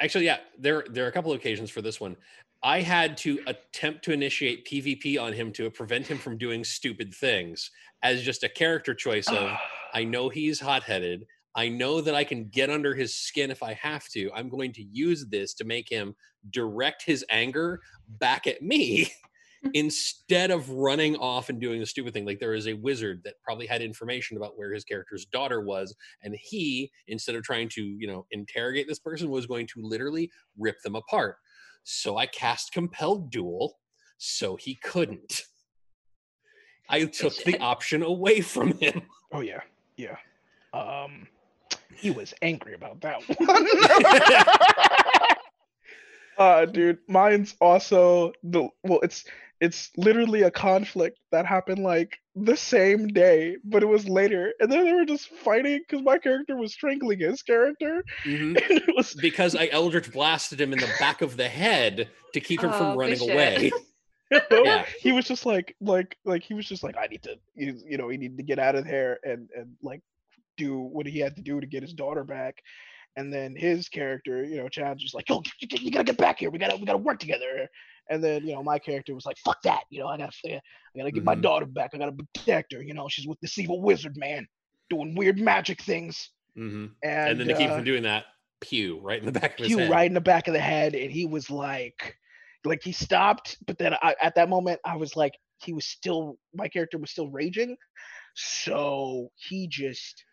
[0.00, 2.16] actually, yeah, there there are a couple of occasions for this one.
[2.62, 7.14] I had to attempt to initiate PvP on him to prevent him from doing stupid
[7.14, 7.70] things
[8.02, 9.50] as just a character choice of
[9.94, 11.26] I know he's hot headed.
[11.54, 14.30] I know that I can get under his skin if I have to.
[14.34, 16.14] I'm going to use this to make him
[16.50, 17.80] direct his anger
[18.18, 19.10] back at me
[19.74, 22.26] instead of running off and doing the stupid thing.
[22.26, 25.94] Like there is a wizard that probably had information about where his character's daughter was.
[26.22, 30.30] And he, instead of trying to, you know, interrogate this person, was going to literally
[30.58, 31.36] rip them apart.
[31.84, 33.76] So I cast Compelled Duel
[34.18, 35.42] so he couldn't.
[36.88, 39.02] I took the option away from him.
[39.32, 39.58] Oh yeah,
[39.96, 40.16] yeah.
[40.72, 41.26] Um,
[41.96, 43.66] he was angry about that one.
[46.38, 49.00] uh, dude, mine's also the well.
[49.02, 49.24] It's
[49.60, 54.70] it's literally a conflict that happened like the same day, but it was later, and
[54.70, 58.56] then they were just fighting because my character was strangling his character, Mhm.
[58.56, 62.60] it was because I Eldritch blasted him in the back of the head to keep
[62.60, 63.30] him Oh, from running shit.
[63.32, 63.72] away.
[64.30, 64.84] you know, Yeah.
[65.00, 67.96] he was just like like like he was just like I need to you, you
[67.96, 70.02] know he needed to get out of there and and like
[70.56, 72.56] do what he had to do to get his daughter back
[73.16, 76.38] and then his character you know Chad's just like yo you, you gotta get back
[76.40, 77.68] here we gotta we gotta work together
[78.10, 80.60] and then you know my character was like fuck that you know I gotta I
[80.98, 81.42] gotta get my Mhm.
[81.42, 84.46] daughter back I gotta protect her you know she's with this evil wizard man
[84.90, 88.24] doing weird magic things hmm and, And, then to keep uh, from doing that,
[88.60, 89.90] pew right in the back of his Pew head.
[89.90, 92.16] right in the back of the head, and he was like,
[92.64, 96.38] like he stopped, but then I, at that moment I was like, he was still,
[96.54, 97.76] my character was still raging,
[98.34, 100.24] so he just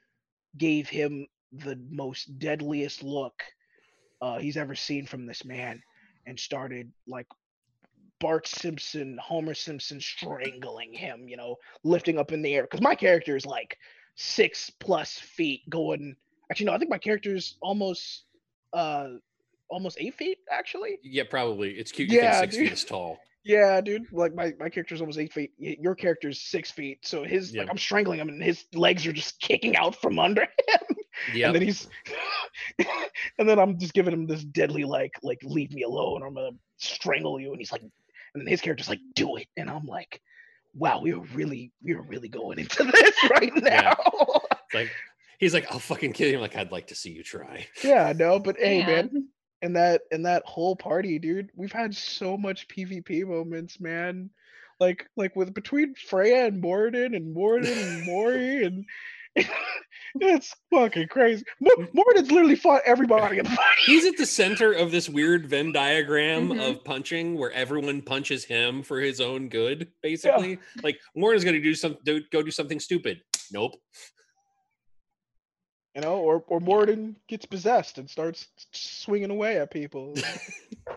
[0.57, 3.33] gave him the most deadliest look
[4.21, 5.81] uh, he's ever seen from this man,
[6.25, 7.27] and started like
[8.23, 12.61] Bart Simpson, Homer Simpson strangling him, you know, lifting up in the air.
[12.63, 13.77] Because my character is like
[14.15, 16.15] six plus feet going.
[16.49, 18.23] Actually, no, I think my character is almost
[18.71, 19.09] uh
[19.69, 20.99] almost eight feet actually.
[21.03, 21.71] Yeah, probably.
[21.71, 22.09] It's cute.
[22.09, 22.67] You Yeah, think six dude.
[22.69, 23.19] feet is tall.
[23.45, 24.03] Yeah, dude.
[24.13, 25.51] Like my my character's almost eight feet.
[25.57, 26.99] Your character's six feet.
[27.05, 30.43] So his like I'm strangling him and his legs are just kicking out from under
[30.69, 30.97] him.
[31.33, 31.47] Yeah.
[31.47, 31.89] And then he's
[33.37, 36.51] and then I'm just giving him this deadly like like leave me alone I'm gonna
[36.77, 37.51] strangle you.
[37.51, 37.81] And he's like
[38.33, 39.47] and then his character's like, do it.
[39.57, 40.21] And I'm like,
[40.75, 43.93] wow, we are really we are really going into this right Yeah.
[43.97, 44.41] now.
[44.73, 44.89] Like
[45.39, 46.35] he's like, I'll fucking kill you.
[46.35, 47.67] I'm like, I'd like to see you try.
[47.83, 48.87] yeah, no, but hey Yeah.
[48.87, 49.27] man,
[49.61, 54.29] and that and that whole party, dude, we've had so much PvP moments, man.
[54.79, 58.85] Like like with between Freya and Morden and Morden and Mori and
[60.19, 61.43] It's fucking crazy.
[61.59, 63.57] Mor- Mordin's literally fought everybody in the.
[63.85, 66.69] He's at the center of this weird Venn diagram Mhm.
[66.69, 69.91] of punching, where everyone punches him for his own good.
[70.01, 73.21] Basically, like Morgan's going to do some, do, go do something stupid.
[73.51, 73.75] Nope.
[75.95, 80.15] You know, or or Mordin gets possessed and starts swinging away at people.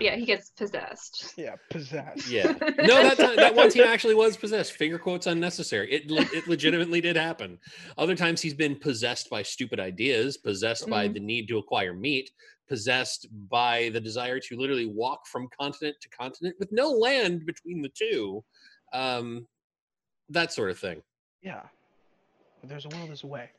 [0.01, 1.33] Yeah, he gets possessed.
[1.39, 2.29] yeah, possessed.
[2.29, 2.53] Yeah.
[2.61, 4.73] No, that that one team actually was possessed.
[4.73, 5.91] Finger quotes unnecessary.
[5.91, 6.03] It
[6.35, 7.59] it legitimately did happen.
[7.97, 11.15] Other times he's been possessed by stupid ideas, possessed by Mhm.
[11.15, 12.31] the need to acquire meat,
[12.69, 17.81] possessed by the desire to literally walk from continent to continent with no land between
[17.81, 18.45] the two.
[18.93, 19.47] Um,
[20.31, 21.01] that sort of thing.
[21.43, 21.63] Yeah.
[22.65, 23.51] There's a will, there's a way.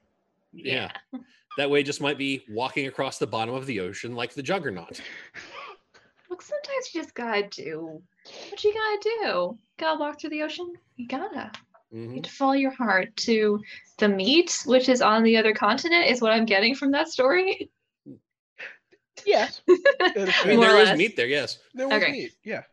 [0.54, 0.92] Yeah.
[1.58, 5.00] That way just might be walking across the bottom of the ocean like the juggernaut.
[6.30, 8.02] Look, sometimes you just gotta do
[8.50, 9.58] what you gotta do.
[9.80, 10.74] Gotta walk through the ocean.
[10.96, 11.52] You gotta.
[11.92, 12.14] You Mhm.
[12.16, 13.62] have to follow your heart to
[13.98, 17.70] the meat, which is on the other continent, is what I'm getting from that story.
[19.26, 19.62] Yes.
[20.00, 21.60] That is I mean, More or there is meat there, yes.
[21.74, 22.12] there was okay.
[22.12, 22.32] meat.
[22.44, 22.64] Yeah.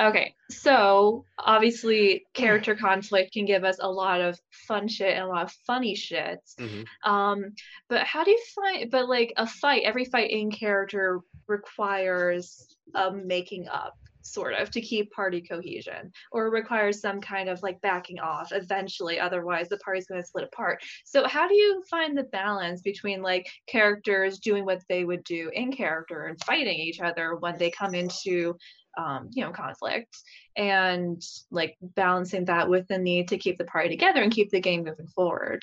[0.00, 5.28] Okay, so obviously, character conflict can give us a lot of fun shit and a
[5.28, 6.38] lot of funny shit.
[6.58, 6.86] Mhm.
[7.02, 7.54] Um,
[7.88, 8.90] but how do you find?
[8.90, 14.80] But like a fight, every fight in character requires a making up, sort of, to
[14.80, 19.18] keep party cohesion, or requires some kind of like backing off eventually.
[19.18, 20.82] Otherwise, the party's going to split apart.
[21.04, 25.50] So how do you find the balance between like characters doing what they would do
[25.54, 28.56] in character and fighting each other when they come into
[28.98, 30.14] um, you know conflict
[30.56, 34.60] and like balancing that with the need to keep the party together and keep the
[34.60, 35.62] game moving forward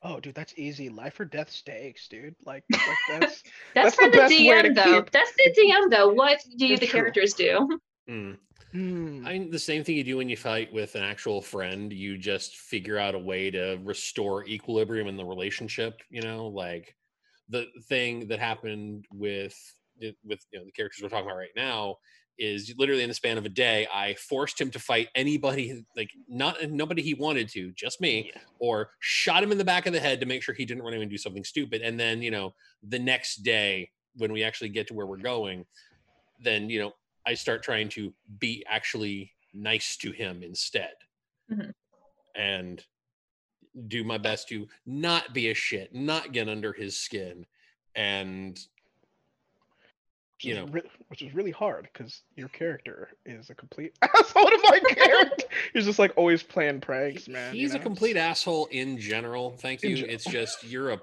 [0.00, 0.88] Oh, dude, that's easy.
[0.90, 2.36] Life or death stakes, dude.
[2.46, 3.42] Like, like that's
[3.74, 5.02] That's, That's for the the, best way to DM though.
[5.02, 6.12] keep- That's the DM though.
[6.12, 7.00] What do you, the true.
[7.00, 7.80] characters do?
[8.08, 8.38] Mm.
[8.72, 9.22] Hmm.
[9.26, 11.92] I mean, the same thing you do when you fight with an actual friend.
[11.92, 16.00] You just figure out a way to restore equilibrium in the relationship.
[16.08, 16.94] You know, like
[17.50, 19.54] the thing that happened with
[20.00, 21.96] with you know the characters we're talking about right now
[22.38, 23.86] is literally in the span of a day.
[23.92, 28.90] I forced him to fight anybody, like not nobody he wanted to, just me, or
[29.00, 31.10] shot him in the back of the head to make sure he didn't run and
[31.10, 31.82] do something stupid.
[31.82, 35.66] And then you know the next day when we actually get to where we're going,
[36.42, 36.92] then you know
[37.26, 40.94] I start trying to be actually nice to him instead.
[41.50, 41.72] Mhm.
[42.34, 42.84] And
[43.86, 47.46] do my best to not be a shit, not get under his skin.
[47.94, 48.58] And
[50.40, 50.66] you know.
[50.66, 55.46] re- which is really hard because your character is a complete asshole to my character.
[55.72, 57.54] He's just like always playing pranks, man.
[57.54, 59.56] you he's a complete asshole in general.
[59.58, 59.96] Thank you.
[59.96, 61.00] gen- It's just you're a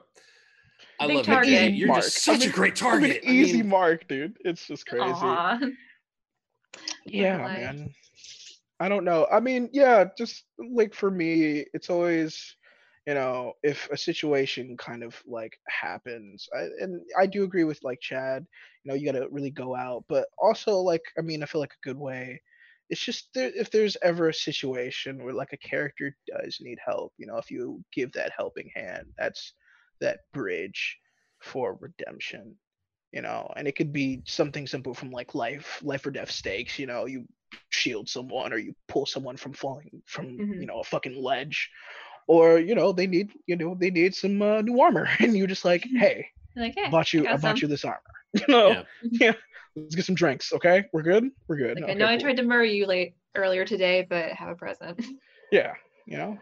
[1.00, 1.52] I Big love target.
[1.54, 1.62] it.
[1.72, 2.04] Easy You're mark.
[2.04, 3.24] just I'm such a an- great I'm target.
[3.24, 4.38] an I easy mean, mark, dude.
[4.46, 5.04] It's just crazy.
[5.12, 5.60] Aw.
[7.06, 7.94] Yeah, man.
[8.80, 9.28] I don't know.
[9.32, 12.56] I mean, yeah, just like for me, it's always,
[13.06, 17.80] you know, if a situation kind of like happens, I, and I do agree with
[17.84, 18.46] like Chad,
[18.84, 21.62] you know, you got to really go out, but also like, I mean, I feel
[21.62, 22.42] like a good way.
[22.90, 27.14] It's just there, if there's ever a situation where like a character does need help,
[27.18, 29.54] you know, if you give that helping hand, that's
[30.02, 30.98] that bridge
[31.42, 32.56] for redemption
[33.12, 36.80] you know and it could be something simple from like life life or death stakes
[36.80, 37.26] you know you
[37.72, 40.58] shield someone or you pull someone from falling from Mhm.
[40.58, 41.70] you know a fucking ledge
[42.28, 45.48] or you know they need you know they need some uh, new armor and you're
[45.48, 47.62] just like hey Like, i hey, bought you got i bought some.
[47.62, 48.00] you this armor
[48.34, 48.84] you know Yeah.
[49.04, 49.34] yeah
[49.76, 52.38] let's get some drinks okay we're good we're good like I Okay, know I tried
[52.38, 55.04] to murder you late earlier today, but have a present.
[55.52, 55.74] yeah
[56.06, 56.38] you know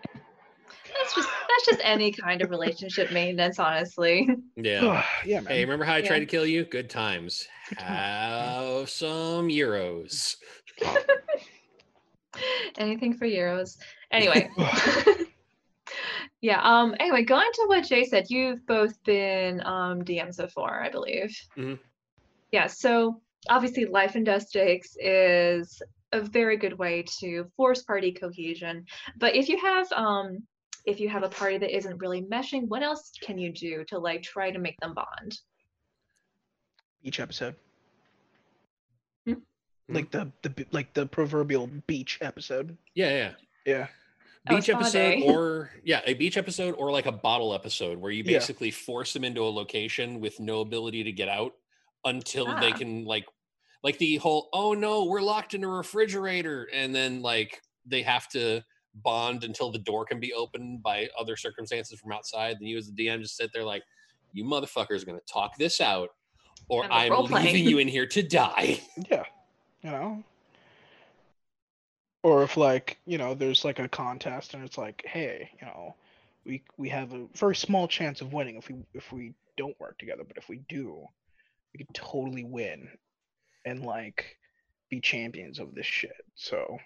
[0.97, 4.29] That's just that's just any kind of relationship maintenance, honestly.
[4.55, 5.03] Yeah.
[5.25, 6.07] yeah man Hey, remember how I Yeah.
[6.09, 6.65] tried to kill you?
[6.65, 7.47] Good times.
[7.69, 7.97] Good times.
[7.97, 10.35] Have some euros.
[12.77, 13.77] Anything for euros.
[14.11, 14.49] Anyway.
[16.43, 16.62] Yeah.
[16.62, 16.93] Um.
[16.99, 21.36] Anyway, going to what Jay said, you've both been um DMs before, I believe.
[21.58, 21.79] Mhm.
[22.51, 22.67] Yeah.
[22.67, 28.86] So obviously, life and death stakes is a very good way to force party cohesion.
[29.17, 30.43] But if you have um
[30.86, 33.97] if you have a party that isn't really meshing, what else can you do to
[33.97, 35.39] like try to make them bond?
[37.06, 37.56] each episode
[39.25, 39.34] Hmm?
[39.89, 43.32] like the the like the proverbial beach episode Yeah, yeah.
[43.65, 43.88] yeah
[44.49, 48.24] Beach spa episode or yeah, a beach episode or like a bottle episode where you
[48.26, 48.39] Yeah.
[48.39, 51.53] basically force them into a location with no ability to get out
[52.05, 52.78] until they Ah.
[52.78, 53.26] can like
[53.84, 58.28] like the whole oh no, we're locked in a refrigerator and then like they have
[58.30, 58.61] to
[58.95, 62.57] bond until the door can be opened by other circumstances from outside.
[62.59, 63.84] Then you as the DM just sit there like
[64.34, 66.09] you motherfuckers are gonna talk this out
[66.67, 68.82] or And the I'm leaving you in here to die.
[69.09, 69.24] Yeah,
[69.82, 70.24] you know.
[72.24, 75.95] Or if like, you know, there's like a contest and it's like, hey, you know,
[76.45, 79.97] we we have a very small chance of winning if we if we don't work
[79.97, 80.24] together.
[80.26, 81.05] But if we do,
[81.74, 82.89] we could totally win
[83.65, 84.38] and like
[84.89, 86.26] be champions of this shit.
[86.36, 86.78] So,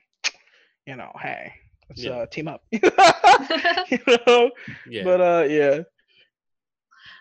[0.86, 1.54] you know, hey,
[1.90, 2.12] let's Yeah.
[2.12, 2.64] uh, team up.
[2.72, 2.80] you
[4.28, 4.52] know?
[4.90, 5.04] Yeah.
[5.04, 5.82] But uh, yeah,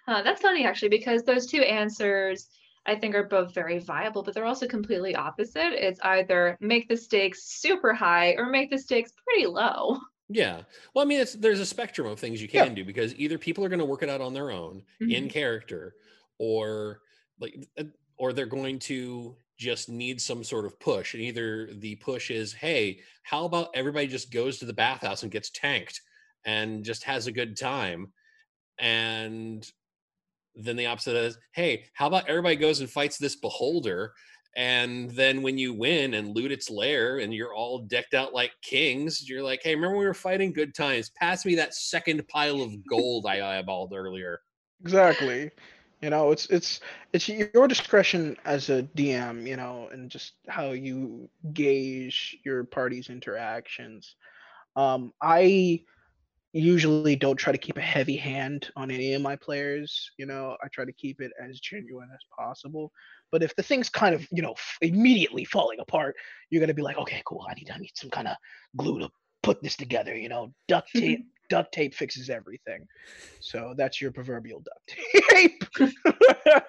[0.09, 2.49] Uh, that's funny actually, because those two answers
[2.87, 5.72] I think are both very viable, but they're also completely opposite.
[5.72, 9.99] It's either make the stakes super high or make the stakes pretty low.
[10.28, 10.62] Yeah.
[10.95, 12.64] Well, I mean, it's there's a spectrum of things you Yeah.
[12.64, 15.28] can do because either people are going to work it out on their own in
[15.28, 15.95] character,
[16.39, 17.03] or
[17.39, 17.84] like, uh,
[18.18, 21.14] or they're going to just need some sort of push.
[21.14, 25.30] And either the push is, hey, how about everybody just goes to the bathhouse and
[25.32, 26.03] gets tanked
[26.45, 28.12] and just has a good time,
[28.78, 29.70] and
[30.57, 34.13] then the opposite is, hey, how about everybody goes and fights this beholder
[34.57, 38.53] and then when you win and loot its lair and you're all decked out like
[38.63, 41.11] kings, you're like, hey, remember we were fighting good times?
[41.11, 44.41] Pass me that second pile of gold I eyeballed earlier.
[44.81, 45.51] exactly.
[46.01, 46.81] You know, it's it's
[47.13, 53.09] it's your discretion as a DM, you know, and just how you gauge your party's
[53.09, 54.17] interactions.
[54.75, 55.83] Um, I
[56.57, 60.11] usually don't try to keep a heavy hand on any of my players.
[60.19, 62.93] You know, I try to keep it as genuine as possible.
[63.33, 66.17] But if the thing's kind of, you know, f- immediately falling apart,
[66.51, 67.45] you're gonna be like, okay, cool.
[67.51, 68.37] I need I need some kind of
[68.77, 69.09] glue to
[69.43, 70.17] put this together.
[70.17, 71.27] You know, duct tape.
[71.49, 72.85] duct tape fixes everything.
[73.39, 75.65] So that's your proverbial duct tape.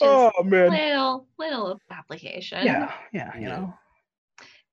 [0.00, 0.70] oh man.
[0.70, 2.64] Little little application.
[2.64, 3.48] Yeah, yeah, you Yeah.
[3.56, 3.74] know.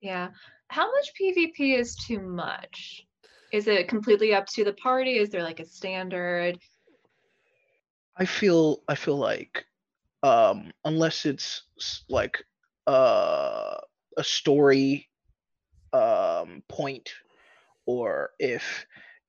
[0.02, 0.30] Yeah.
[0.70, 3.06] How much PvP is too much?
[3.54, 5.20] Is it completely up to the party?
[5.20, 6.58] Is there like a standard?
[8.18, 9.64] I feel I feel like
[10.24, 11.62] um unless it's
[12.10, 12.44] like
[12.88, 13.76] uh
[14.18, 15.08] a story
[15.94, 17.14] um point
[17.86, 18.88] or if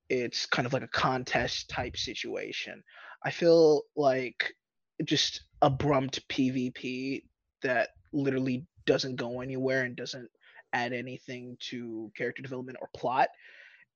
[0.09, 2.83] it's kind of like a contest type situation.
[3.23, 4.55] I feel like
[5.03, 7.23] just abrupt PvP
[7.61, 10.29] that literally doesn't go anywhere and doesn't
[10.73, 13.29] add anything to character development or plot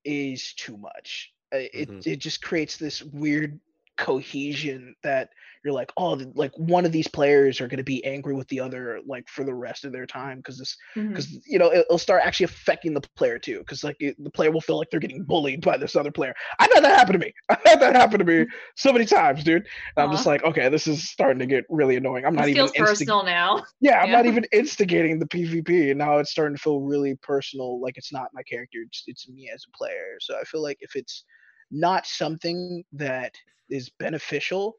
[0.03, 1.33] is too much.
[1.53, 2.07] Uh, It Mhm.
[2.07, 3.59] it just creates this weird
[3.99, 5.29] cohesion that
[5.63, 8.61] you're like, oh, like one of these players are going to be angry with the
[8.61, 11.09] other like for the rest of their time because this mm-hmm.
[11.09, 14.29] because you know it, it'll start actually affecting the player too because like it, the
[14.29, 16.33] player will feel like they're getting bullied by this other player.
[16.59, 17.33] I've had that happen to me.
[17.49, 18.53] I've had that happen to me mm-hmm.
[18.75, 21.97] so many times dude and i'm just like okay this is starting to get really
[21.97, 22.25] annoying.
[22.25, 23.63] I'm not This even feels insti- personal now.
[23.81, 27.81] yeah i'm not even instigating the pvp and now it's starting to feel really personal
[27.81, 30.17] like it's not my character it's, it's me as a player.
[30.21, 31.25] So i feel like if it's
[31.71, 33.35] not something that
[33.69, 34.77] is beneficial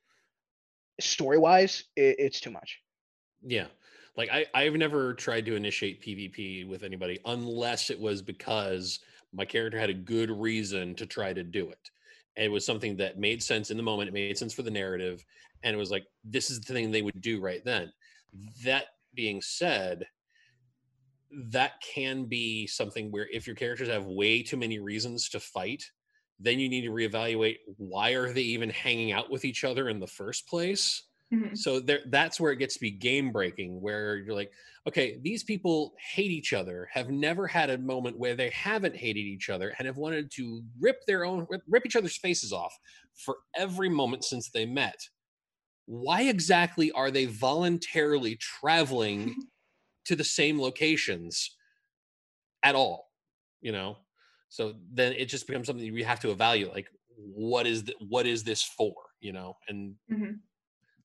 [1.01, 2.80] story wise it, it's too much
[3.43, 3.66] Yeah.
[4.16, 9.01] Like I, I've never tried to initiate PvP with anybody unless it was because
[9.32, 11.91] my character had a good reason to try to do it.
[12.36, 14.09] And it was something that made sense in the moment.
[14.09, 15.24] It made sense for the narrative.
[15.62, 17.93] And it was like, this is the thing they would do right then.
[18.64, 20.07] That being said,
[21.30, 25.84] that can be something where if your characters have way too many reasons to fight,
[26.41, 30.01] then you need to reevaluate why are they even hanging out with each other in
[30.01, 31.05] the first place?
[31.30, 31.55] Mhm.
[31.55, 34.53] So there, that's where it gets to be game breaking, where you're like,
[34.86, 39.20] okay, these people hate each other, have never had a moment where they haven't hated
[39.20, 42.78] each other, and have wanted to rip their own, rip, rip each other's faces off
[43.12, 45.09] for every moment since they met.
[45.86, 49.36] Why exactly are they voluntarily traveling
[50.07, 51.57] to the same locations
[52.62, 53.11] at all?
[53.61, 53.99] You know,
[54.51, 56.75] so then it just becomes something you have to evaluate.
[56.75, 58.95] Like, what is the, what is this for?
[59.21, 60.41] You know, and Mhm.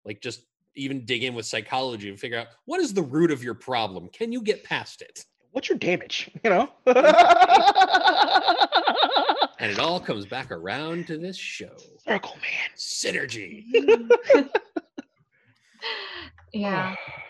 [0.03, 0.41] like just
[0.75, 4.09] even dig in with psychology and figure out what is the root of your problem
[4.09, 6.69] can you get past it what's your damage you know
[9.59, 11.75] and it all comes back around to this show
[12.05, 13.63] circle man synergy
[16.53, 16.93] yeah.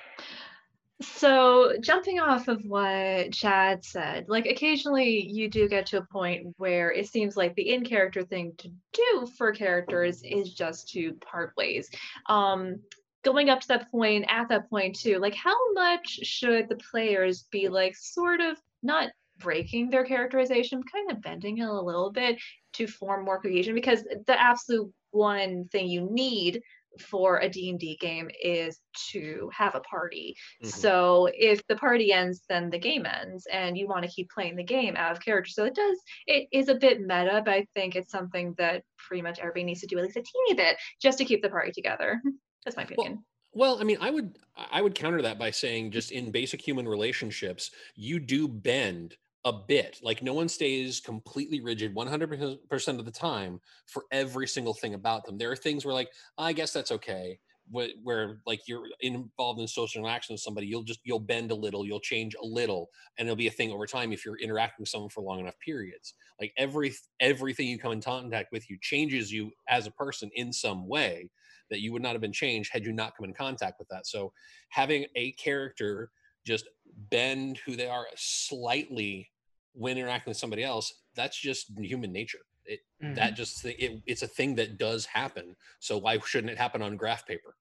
[1.02, 6.54] So, jumping off of what Chad said, like occasionally you do get to a point
[6.58, 11.14] where it seems like the in character thing to do for characters is just to
[11.16, 11.90] part ways.
[12.28, 12.80] Um,
[13.24, 17.44] going up to that point, at that point too, like how much should the players
[17.52, 22.40] be like sort of not breaking their characterization, kind of bending it a little bit
[22.74, 23.76] to form more cohesion?
[23.76, 26.62] Because the absolute one thing you need
[27.00, 28.80] for a D&D game is
[29.12, 30.36] to have a party.
[30.64, 30.68] Mhm.
[30.68, 34.56] So if the party ends, then the game ends, and you want to keep playing
[34.56, 35.52] the game out of character.
[35.52, 39.22] So it does, it is a bit meta, but I think it's something that pretty
[39.22, 41.72] much everybody needs to do at least a teeny bit just to keep the party
[41.72, 42.22] together.
[42.66, 43.24] That's my opinion.
[43.54, 44.38] well i mean i would
[44.72, 49.16] i would counter that by saying just in basic human relationships you do bend
[49.46, 50.00] a bit.
[50.02, 55.26] Like no one stays completely rigid 100% of the time for every single thing about
[55.26, 55.38] them.
[55.38, 57.40] There are things where like, I guess that's okay.
[57.70, 61.56] Where, where like you're involved in social interaction with somebody, you'll just you'll bend a
[61.56, 64.84] little, you'll change a little, and it'll be a thing over time if you're interacting
[64.84, 66.14] with someone for long enough periods.
[66.40, 70.54] Like every everything you come in contact with you changes you as a person in
[70.54, 71.32] some way
[71.70, 74.06] that you would not have been changed had you not come in contact with that.
[74.08, 74.34] So
[74.70, 76.12] having a character
[76.46, 76.68] just
[77.10, 79.30] bend who they are slightly
[79.76, 82.40] when interacting with somebody else, that's just human nature.
[82.66, 83.16] It Mhm.
[83.16, 85.56] that just it, it's a thing that does happen.
[85.80, 87.56] So why shouldn't it happen on graph paper?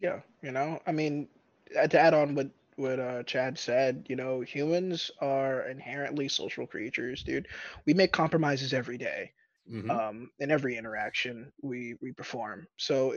[0.00, 1.28] Yeah, you know, I mean,
[1.78, 6.66] uh, to add on what what uh, Chad said, you know, humans are inherently social
[6.66, 7.48] creatures, dude.
[7.86, 9.32] We make compromises every day,
[9.70, 9.90] Mhm.
[9.90, 12.66] um, in every interaction we we perform.
[12.76, 13.14] So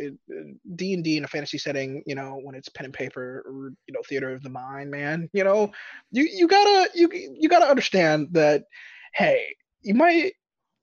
[0.76, 3.72] D and D in a fantasy setting, you know, when it's pen and paper or
[3.88, 5.72] you know theater of the mind, man, you know,
[6.12, 8.64] you you gotta you you gotta understand that,
[9.14, 10.34] hey, you might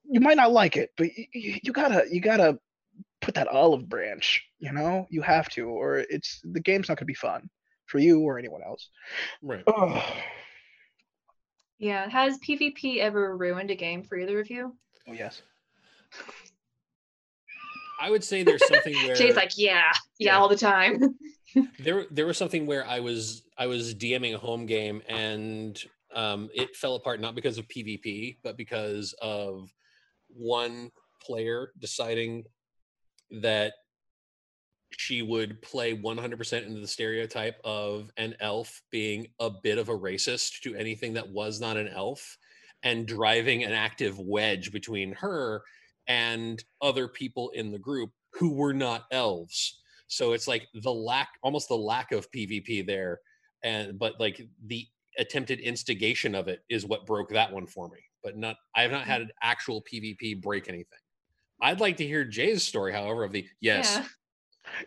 [0.09, 2.59] you might not like it, but you, you gotta you gotta
[3.21, 7.07] put that olive branch you know you have to or it's the game's not going
[7.07, 7.49] to be fun
[7.87, 8.89] for you or anyone else
[9.43, 9.65] right.
[9.67, 10.17] oh,
[11.79, 12.09] Yeah.
[12.09, 14.77] Has PvP ever ruined a game for either of you?
[15.09, 15.43] oh yes
[18.01, 20.39] I would say there's something where Jay's like, yeah, yeah, Yeah.
[20.39, 21.19] all the time.
[21.79, 25.81] there there was something where I was I was DMing a home game and
[26.15, 29.73] um, it fell apart not because of PvP but because of
[30.29, 30.91] one
[31.23, 32.45] player deciding
[33.41, 33.73] that
[34.93, 39.99] she would play 100% into the stereotype of an elf being a bit of a
[39.99, 42.39] racist to anything that was not an elf
[42.83, 45.63] and driving an active wedge between her
[46.09, 49.81] and other people in the group who were not elves.
[50.09, 53.21] So it's like the lack almost the lack of pvp there
[53.63, 54.87] and but like the
[55.19, 58.91] attempted instigation of it is what broke that one for me but not i have
[58.91, 60.99] not had an actual pvp break anything.
[61.61, 64.01] I'd like to hear jay's story however of the yes.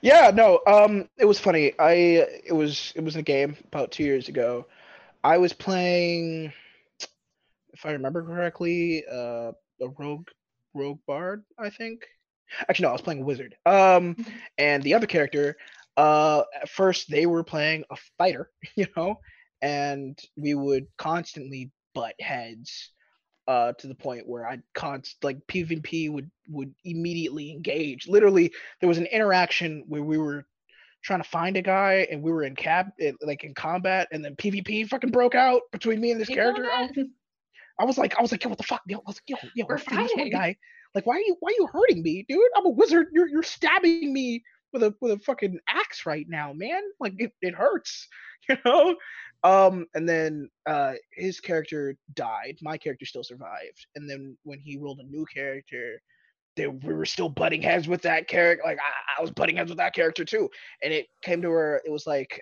[0.02, 0.26] Yeah.
[0.26, 1.74] yeah no um it was funny.
[1.80, 1.94] I
[2.46, 4.68] it was it was a game about two years ago.
[5.24, 6.54] I was playing
[7.74, 9.52] if i remember correctly uh
[9.82, 10.28] a rogue
[10.74, 12.06] rogue bard i think?
[12.68, 13.56] Actually no i was playing a wizard.
[13.66, 14.26] Um Mhm.
[14.58, 15.56] and the other character
[15.98, 19.20] uh at first they were playing a fighter you know
[19.62, 22.92] and we would constantly butt heads
[23.48, 28.08] uh to the point where i'd const like pvp would would immediately engage.
[28.08, 30.46] Literally there was an interaction where we were
[31.04, 34.24] trying to find a guy and we were in cab eh, like in combat and
[34.24, 36.64] then pvp fucking broke out between me and this You character
[37.80, 38.82] I was, like i was like yo what the fuck?
[38.88, 40.32] Yo i was like yo yo We're we're fighting this one fighting.
[40.34, 40.58] guy
[40.96, 42.42] like why are you why are you hurting me dude?
[42.56, 43.08] I'm a wizard.
[43.14, 46.82] You're you're stabbing me with a with a fucking axe right now man.
[47.00, 48.08] Like it, it hurts
[48.50, 48.96] you know?
[49.44, 52.58] Um and then uh his character died.
[52.62, 53.86] My character still survived.
[53.96, 56.02] And then when he rolled a new character
[56.56, 59.70] they we were still butting heads with that character like I, I was butting heads
[59.70, 60.50] with that character too.
[60.84, 62.42] And it came to where it was like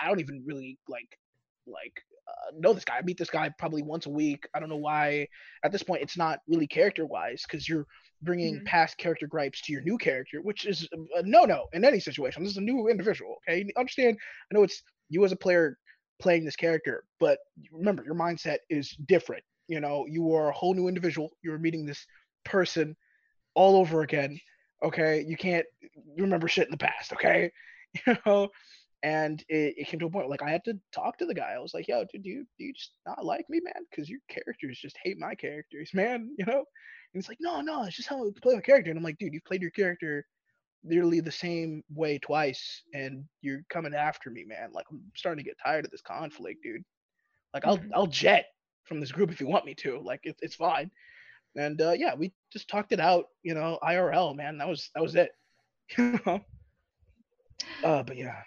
[0.00, 1.18] i, I don't even really like
[1.66, 2.98] like uh, know this guy.
[2.98, 4.46] I meet this guy probably once a week.
[4.54, 5.28] I don't know why.
[5.64, 7.86] At this point it's not really character wise because you're
[8.22, 8.64] bringing Mhm.
[8.64, 12.42] past character gripes to your new character which is a no no in any situation.
[12.42, 13.64] This is a new individual okay?
[13.76, 14.16] Understand
[14.50, 15.78] i know it's you as a player
[16.18, 17.38] playing this character but
[17.70, 20.06] remember your mindset is different you know?
[20.08, 21.30] You are a whole new individual.
[21.42, 22.06] You're meeting this
[22.44, 22.96] person
[23.54, 24.40] all over again
[24.82, 25.24] okay?
[25.26, 25.66] You can't
[26.16, 27.50] remember shit in the past okay?
[28.06, 28.48] You know
[29.02, 31.52] and it, it came to a point like i had to talk to the guy.
[31.54, 33.84] I was like yo dude do you, do you just not like me man?
[33.90, 36.58] Because your characters just hate my characters man you know?
[37.14, 38.90] And it's like no no it's just how i play my character.
[38.90, 40.26] And i'm like dude you've played your character
[40.84, 44.70] literally the same way twice and you're coming after me man.
[44.72, 46.82] Like i'm starting to get tired of this conflict dude.
[47.54, 47.90] Like i'll Mhm.
[47.94, 48.46] i'll jet
[48.84, 49.98] from this group if you want me to.
[50.02, 50.90] Like it, it's fine.
[51.56, 54.58] And uh yeah we just talked it out you know irl man.
[54.58, 55.32] That was that was it
[57.82, 58.42] uh but yeah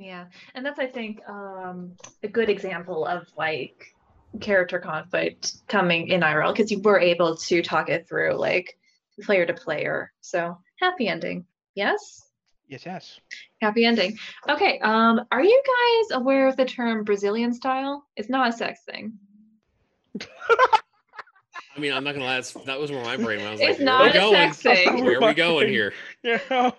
[0.00, 0.24] Yeah,
[0.54, 1.92] and that's I think um,
[2.22, 3.94] a good example of like
[4.40, 8.78] character conflict coming in IRL because you were able to talk it through like
[9.22, 10.10] player to player.
[10.22, 11.44] So happy ending.
[11.74, 12.22] Yes,
[12.66, 13.20] yes yes
[13.60, 14.16] happy ending.
[14.48, 18.06] Okay, um, are you guys aware of the term Brazilian style?
[18.16, 19.12] It's not a sex thing.
[21.76, 22.40] I mean, I'm not gonna lie.
[22.64, 23.48] That was where my brain went.
[23.48, 24.52] I was It's like, not where a going?
[24.52, 25.04] sex thing.
[25.04, 25.92] Where are we going here?
[26.22, 26.70] yeah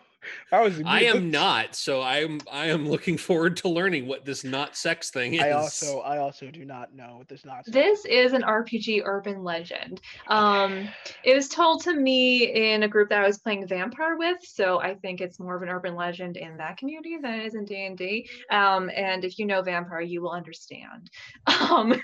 [0.52, 0.82] That was.
[0.86, 5.10] I am not, so I'm I am looking forward to learning what this not sex
[5.10, 5.42] thing is.
[5.42, 7.66] I also, I also do not know what this not.
[7.66, 10.02] This is an RPG urban legend.
[10.28, 10.88] Um,
[11.24, 14.82] it was told to me in a group that I was playing Vampire with, so
[14.82, 17.66] I think it's more of an urban legend in that community than it is in
[17.66, 18.30] D and D.
[18.50, 21.10] Um, and if you know Vampire, you will understand.
[21.72, 22.02] Um,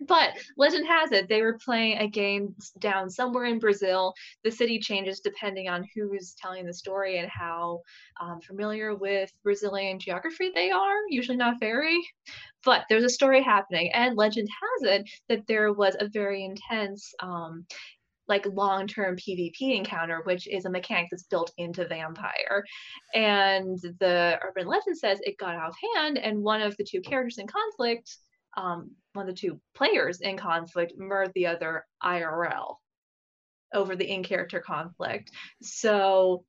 [0.00, 4.14] but legend has it they were playing a game down somewhere in Brazil.
[4.42, 7.80] The city changes depending on who's telling the story and how
[8.20, 10.96] um, familiar with Brazilian geography they are.
[11.08, 12.00] Usually not very,
[12.64, 17.12] but there's a story happening, and legend has it that there was a very intense.
[17.20, 17.66] Um,
[18.26, 22.64] like long-term PvP encounter, which is a mechanic that's built into Vampire.
[23.14, 27.02] And the urban legend says it got out of hand, and one of the two
[27.02, 28.16] characters in conflict
[28.56, 32.76] um, one of the two players in conflict murdered the other IRL
[33.72, 35.30] over the in character conflict.
[35.62, 36.44] So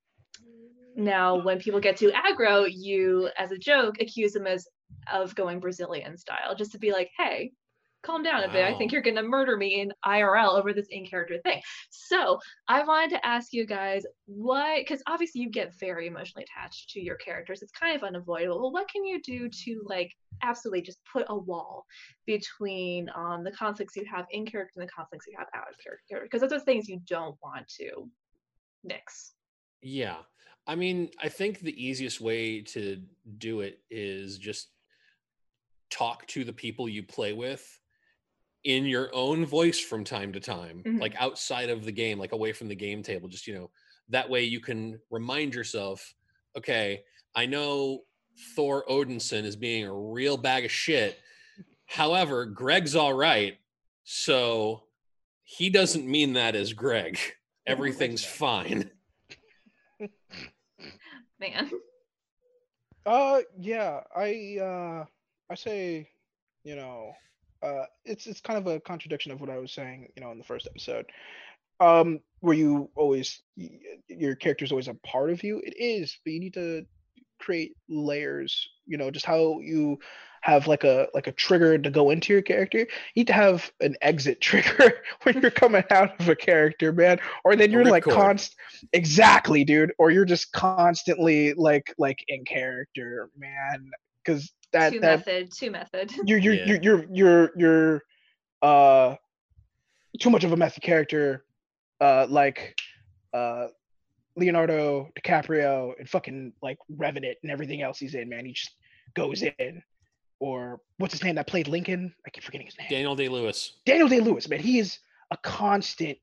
[0.96, 4.68] now, when people get too aggro, you, as a joke, accuse them as
[5.12, 7.52] of going Brazilian style, just to be like, "Hey,
[8.06, 8.66] calm down a bit.
[8.66, 12.84] I think you're gonna murder me in IRL over this in character thing." So I
[12.84, 17.16] wanted to ask you guys what, because obviously you get very emotionally attached to your
[17.16, 17.62] characters.
[17.62, 18.62] It's kind of unavoidable.
[18.62, 20.12] Well, what can you do to like
[20.44, 21.86] absolutely just put a wall
[22.26, 25.76] between um, the conflicts you have in character and the conflicts you have out of
[25.82, 26.22] character?
[26.24, 28.10] Because those are things you don't want to
[28.84, 29.34] mix.
[29.82, 30.18] Yeah.
[30.68, 33.02] I mean, I think the easiest way to
[33.38, 34.70] do it is just
[35.92, 37.80] talk to the people you play with
[38.66, 41.00] in your own voice from time to time, Mhm.
[41.00, 43.30] like outside of the game, like away from the game table.
[43.30, 43.72] Just, you know,
[44.10, 46.14] that way you can remind yourself,
[46.58, 47.04] okay,
[47.36, 48.06] I know
[48.56, 51.20] Thor Odinson is being a real bag of shit.
[51.86, 53.58] However, Greg's all right.
[54.04, 54.88] So
[55.44, 57.20] he doesn't mean that as Greg.
[57.68, 58.90] Everything's fine.
[61.40, 61.72] Man.
[63.06, 65.06] Uh, yeah, I uh,
[65.50, 66.10] I say,
[66.64, 67.14] you know,
[67.66, 70.38] uh, it's it's kind of a contradiction of what I was saying, you know, in
[70.38, 71.06] the first episode.
[71.80, 73.42] Um, where you always
[74.08, 75.62] your character's always a part of you.
[75.66, 76.86] It is, but you need to
[77.40, 78.70] create layers.
[78.86, 80.00] You know, just how you
[80.42, 82.80] have like a like a trigger to go into your character.
[82.80, 87.20] You need to have an exit trigger when you're coming out of a character, man.
[87.44, 88.56] Or then you're like const
[88.94, 89.92] exactly, dude.
[89.98, 93.90] Or you're just constantly like like in character, man.
[94.24, 96.12] Because that two that method, two method.
[96.26, 96.66] you're you're Yeah.
[96.66, 98.02] you're you're you're you're
[98.62, 99.16] uh
[100.20, 101.44] too much of a method character
[102.02, 102.76] uh like
[103.34, 103.68] uh
[104.38, 108.46] Leonardo DiCaprio and fucking like Revenant and everything else he's in, man.
[108.46, 108.72] He just
[109.16, 109.82] goes in.
[110.42, 112.14] Or what's his name that played Lincoln?
[112.28, 112.90] I keep forgetting his name.
[112.90, 113.78] Daniel Day Lewis.
[113.86, 114.60] Daniel Day Lewis, man.
[114.60, 115.00] He is
[115.32, 116.18] a constant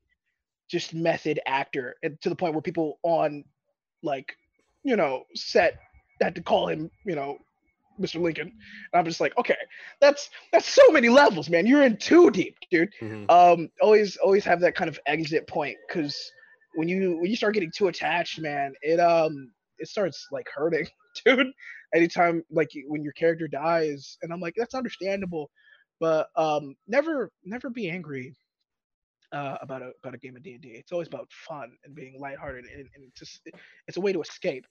[0.69, 3.43] just method actor and to the point where people on
[4.03, 4.35] like,
[4.83, 5.79] you know, set
[6.21, 7.37] had to call him, you know,
[7.99, 8.19] Mr.
[8.19, 8.47] Lincoln.
[8.47, 9.55] And I'm just like, okay,
[9.99, 11.65] that's that's so many levels, man.
[11.65, 12.89] You're in too deep, dude.
[13.01, 13.29] Mhm.
[13.29, 16.15] Um, always always have that kind of exit point because
[16.75, 20.87] when you when you start getting too attached, man, it um it starts like hurting,
[21.25, 21.47] dude.
[21.93, 25.49] Anytime like when your character dies, and I'm like, that's understandable,
[25.99, 28.35] but um, never never be angry
[29.31, 30.69] uh, about a about a game of D and D.
[30.69, 33.41] It's always about fun and being lighthearted, and, and just
[33.87, 34.65] it's a way to escape,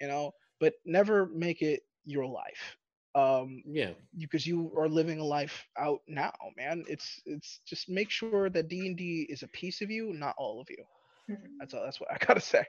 [0.00, 0.32] you know.
[0.60, 2.76] But never make it your life,
[3.14, 3.92] um, Yeah.
[4.18, 6.84] because you are living a life out now, man.
[6.88, 10.28] It's it's just make sure that D and D is a piece of you, not
[10.30, 10.84] all of you.
[11.28, 11.58] Mhm.
[11.58, 11.82] That's all.
[11.84, 12.64] That's what I gotta say.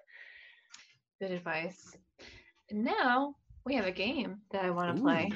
[1.19, 1.95] Good advice.
[2.69, 5.31] And now we have a game that I want to play.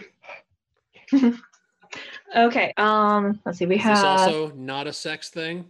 [2.35, 2.73] okay.
[2.77, 3.39] Um.
[3.45, 3.65] Let's see.
[3.65, 3.93] We Is have.
[3.93, 5.65] this also not a sex thing?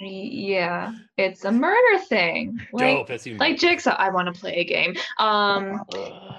[0.00, 0.92] Yeah.
[1.16, 2.60] It's a murder thing.
[2.72, 3.26] Like, Dope.
[3.26, 3.96] Even like Jigsaw.
[3.96, 4.94] I want to play a game.
[5.18, 5.82] Um.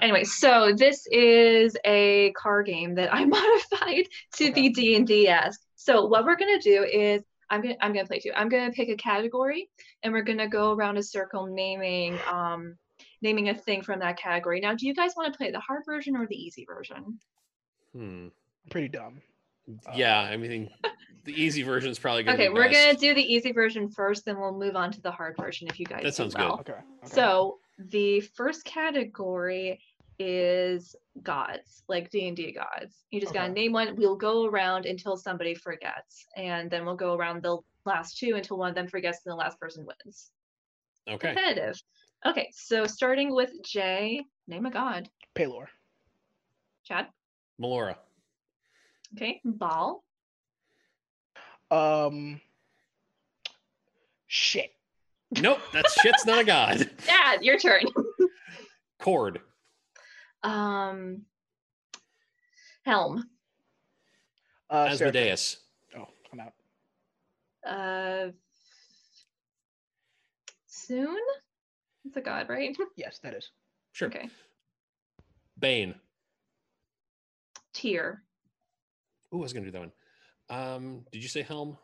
[0.02, 5.28] Anyway, so this is a car game that I modified to be D and D
[5.28, 5.62] esque.
[5.76, 8.32] So what we're gonna do is I'm gonna I'm gonna play two.
[8.36, 9.70] I'm gonna pick a category
[10.04, 12.76] and we're gonna go around a circle naming um
[13.22, 14.60] naming a thing from that category.
[14.60, 17.20] Now, do you guys want to play the hard version or the easy version?
[17.94, 18.28] Hmm.
[18.70, 19.22] Pretty dumb.
[19.96, 20.70] Yeah, um, I mean,
[21.26, 23.90] the easy version is probably going to Okay, be we're gonna do the easy version
[23.90, 26.36] first, then we'll move on to the hard version if you guys That do sounds
[26.36, 26.52] good.
[26.52, 26.74] Okay.
[26.74, 26.82] okay.
[27.04, 29.80] So the first category
[30.20, 33.04] is gods, like D and D gods.
[33.12, 33.96] You just gotta name one.
[33.96, 38.58] We'll go around until somebody forgets, and then we'll go around the last two until
[38.58, 40.32] one of them forgets, and the last person wins.
[41.08, 41.34] Okay.
[41.34, 41.82] Competitive.
[42.26, 45.08] Okay, so starting with Jay, name a god.
[45.36, 45.68] Pelor.
[46.84, 47.08] Chad.
[47.62, 47.96] Melora.
[49.16, 50.04] Okay, Ball.
[51.72, 52.42] Um.
[54.28, 54.72] Shit.
[55.42, 56.90] Nope, that's shit's not a god.
[57.06, 57.84] Dad, your turn.
[59.02, 59.40] Kord.
[60.44, 61.24] Um,
[62.86, 63.26] Helm.
[64.70, 65.08] Uh, Seraphim.
[65.08, 65.58] Asmodeus.
[65.98, 66.54] Oh, I'm out.
[67.66, 68.32] Uh,
[70.68, 71.18] soon.
[72.06, 72.76] It's a god, right?
[72.96, 73.52] Yes, that is.
[73.92, 74.08] Sure.
[74.08, 74.30] Okay.
[75.60, 75.96] Bane.
[77.74, 78.24] Tyr.
[79.34, 79.92] Ooh, I was gonna do that one.
[80.50, 81.78] Um, did you say Helm?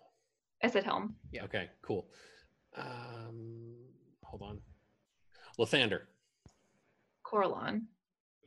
[0.63, 1.15] I said Helm.
[1.31, 1.43] Yeah.
[1.43, 2.07] Okay, cool.
[2.75, 3.75] Um,
[4.23, 4.61] hold on.
[5.59, 6.01] Lathander.
[7.25, 7.83] Corellon.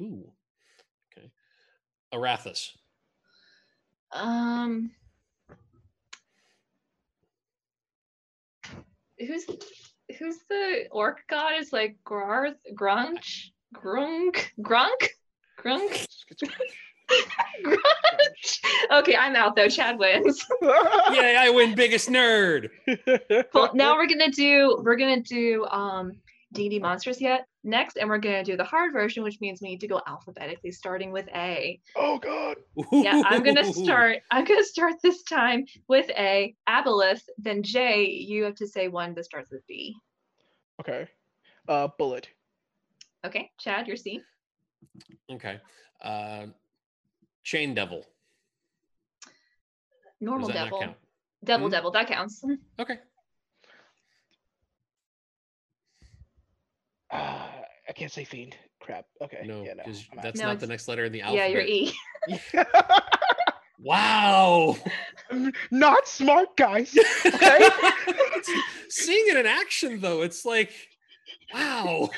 [0.01, 0.31] Ooh.
[1.13, 1.31] Okay.
[2.13, 2.71] Erathis.
[4.13, 4.91] Um,
[9.19, 9.47] who's
[10.19, 11.61] who's the orc god?
[11.61, 15.09] Is like Grarth, Grunch, Grunk, Grunk,
[15.61, 16.07] Grunk,
[17.65, 18.61] Grunch.
[18.93, 19.69] Okay, I'm out though.
[19.69, 20.45] Chad wins.
[20.63, 22.71] Yay, I win biggest nerd.
[23.53, 23.71] Cool.
[23.75, 26.13] Now we're gonna do we're gonna do um
[26.53, 29.81] D&D monsters yet next, and we're gonna do the hard version, which means we need
[29.81, 31.81] to go alphabetically, starting with A.
[31.97, 32.57] oh God.
[32.93, 34.19] Yeah, I'm gonna start.
[34.31, 36.55] I'm gonna start this time with A.
[36.69, 37.23] Aboleth.
[37.39, 38.07] Then J.
[38.07, 39.97] You have to say one that starts with B.
[40.81, 41.09] Okay.
[41.69, 42.27] Uh, bulette.
[43.25, 44.21] Okay, Chad, your C.
[45.31, 45.61] Okay.
[46.01, 46.47] Uh,
[47.47, 48.05] Chain Devil.
[50.21, 50.81] Normal Does that devil.
[50.81, 50.97] not count?
[51.45, 51.71] Devil, Hmm?
[51.71, 51.91] devil.
[51.93, 52.43] That counts.
[52.81, 52.99] Okay.
[57.09, 57.47] Uh,
[57.89, 58.57] I can't say fiend.
[58.81, 59.05] Crap.
[59.23, 59.43] Okay.
[59.47, 59.85] No, yeah, no.
[59.85, 60.23] because I'm out.
[60.25, 61.51] that's No, not the next letter in the alphabet.
[61.51, 61.93] Yeah, you're E.
[63.79, 64.75] Wow.
[65.71, 66.97] Not smart, guys.
[67.27, 67.69] Okay.
[68.89, 70.73] Seeing it in action, though, it's like,
[71.55, 72.09] wow.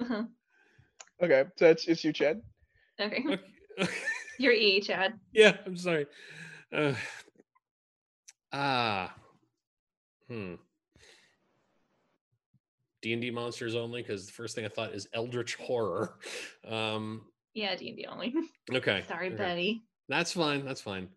[0.00, 0.22] Uh-huh.
[1.22, 2.40] okay, so it's it's you, Chad.
[3.00, 3.24] Okay,
[3.78, 3.88] Okay.
[4.38, 5.14] you're E, Chad.
[5.32, 6.06] yeah, I'm sorry.
[6.72, 6.92] Uh,
[8.52, 9.14] ah.
[10.28, 10.54] Hmm.
[13.02, 16.18] D and D monsters only, because the first thing I thought is Eldritch horror.
[16.68, 17.22] Um.
[17.54, 18.32] Yeah, D&D only.
[18.72, 19.02] Okay.
[19.08, 19.36] Sorry, okay.
[19.36, 19.82] Betty.
[20.08, 20.64] That's fine.
[20.64, 21.08] That's fine.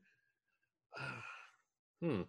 [0.98, 1.24] Ah,
[2.02, 2.22] hmm.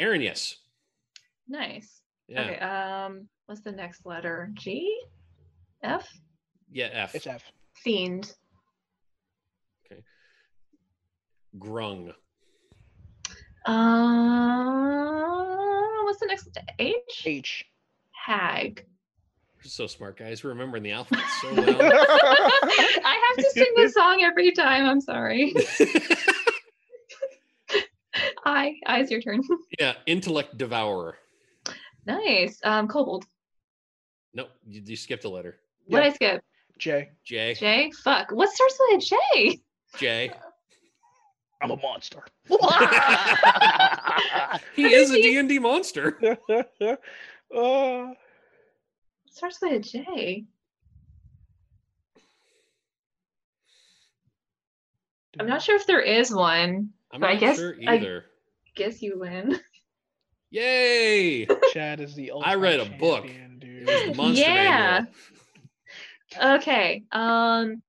[0.00, 0.54] Erinyes.
[1.48, 2.02] Nice.
[2.28, 2.42] Yeah.
[2.42, 2.58] Okay.
[2.60, 4.50] Um, what's the next letter?
[4.54, 4.96] G.
[5.82, 6.06] F.
[6.70, 6.88] Yeah.
[6.92, 7.14] F.
[7.14, 7.42] It's F.
[7.74, 8.32] Fiend.
[9.86, 10.02] Okay.
[11.58, 12.12] Grung.
[13.66, 13.74] Uh,
[16.04, 16.48] what's the next?
[16.78, 17.22] H.
[17.24, 17.64] H.
[18.12, 18.84] Hag.
[19.62, 20.44] You're so smart, guys.
[20.44, 21.78] We're remembering the alphabet so well.
[21.82, 24.86] I have to sing this song every time.
[24.86, 25.54] I'm sorry.
[28.44, 28.74] I.
[28.86, 29.00] I.
[29.00, 29.42] It's your turn.
[29.78, 29.94] yeah.
[30.06, 31.16] Intellect devourer.
[32.06, 32.60] nice.
[32.64, 33.24] Um, Kobold.
[34.34, 34.50] Nope.
[34.66, 35.58] You, you skipped a letter.
[35.88, 36.08] What Yeah.
[36.10, 36.42] I skip?
[36.78, 37.08] J.
[37.24, 37.54] J.
[37.54, 37.90] J.
[38.04, 38.30] Fuck.
[38.30, 39.60] What starts with a J?
[39.98, 40.30] J.
[41.62, 42.22] I'm a monster.
[44.74, 46.18] He is a D&D monster.
[47.54, 48.06] uh,
[49.30, 50.44] starts with a J.
[55.38, 56.90] I'm not sure if there is one.
[57.12, 58.24] I'm But I not guess sure I- either.
[58.76, 59.58] Guess you win.
[60.50, 61.46] Yay!
[61.72, 62.50] Chad is the ultimate.
[62.50, 63.24] I read ultimate a book.
[63.26, 64.80] champion, It was the monster Yeah.
[65.00, 65.12] manual.
[66.36, 67.04] Okay.
[67.12, 67.82] Um.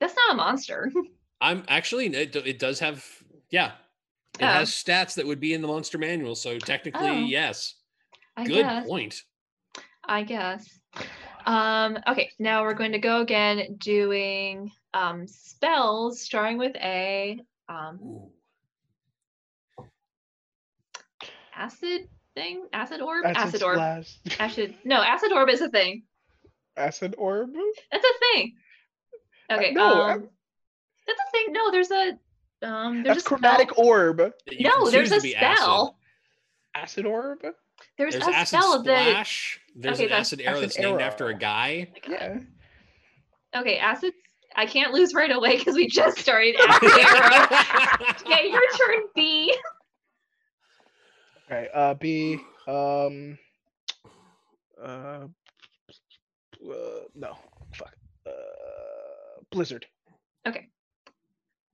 [0.00, 0.90] That's not a monster.
[1.40, 3.04] I'm actually it, it does have
[3.50, 3.72] yeah.
[4.38, 4.48] It Oh.
[4.48, 7.24] has stats that would be in the monster manual, so technically Oh.
[7.26, 7.74] yes.
[8.36, 8.86] I Good guess.
[8.86, 9.22] point.
[10.04, 10.80] I guess.
[11.46, 17.40] Um, okay, now we're going to go again doing um, spells starting with A.
[17.68, 18.32] Um, Ooh.
[21.54, 22.08] acid
[22.40, 22.66] thing?
[22.72, 23.24] Acid orb?
[23.26, 23.76] Acid acid orb.
[23.76, 24.18] blast.
[24.38, 24.74] Acid.
[24.84, 26.02] No, acid orb is a thing.
[26.76, 27.50] Acid orb.
[27.92, 28.54] That's a thing.
[29.52, 29.72] Okay.
[29.72, 30.28] no, um,
[31.06, 31.46] that's a thing.
[31.52, 32.18] No, there's a.
[32.62, 34.18] Um, there's That's a spell- chromatic orb.
[34.60, 35.58] No, there's a to be acid.
[35.58, 35.96] spell.
[36.74, 37.38] Acid orb.
[37.96, 39.08] There's, There's a acid spell that.
[39.08, 39.60] splash.
[39.74, 41.38] There's Okay, an acid arrow Acid that's named after a arrow.
[41.38, 41.90] guy.
[42.06, 42.38] Yeah.
[43.56, 44.12] Okay, acid.
[44.54, 47.46] I can't lose right away because we just started acid arrow.
[48.26, 49.54] Okay, your turn, B.
[51.50, 51.68] Okay.
[51.74, 52.38] Uh, B.
[52.68, 53.36] Um.
[54.80, 55.26] Uh.
[55.26, 55.26] uh
[57.14, 57.36] no.
[57.74, 57.96] Fuck.
[58.24, 58.30] Uh.
[59.50, 59.86] Blizzard.
[60.46, 60.68] Okay.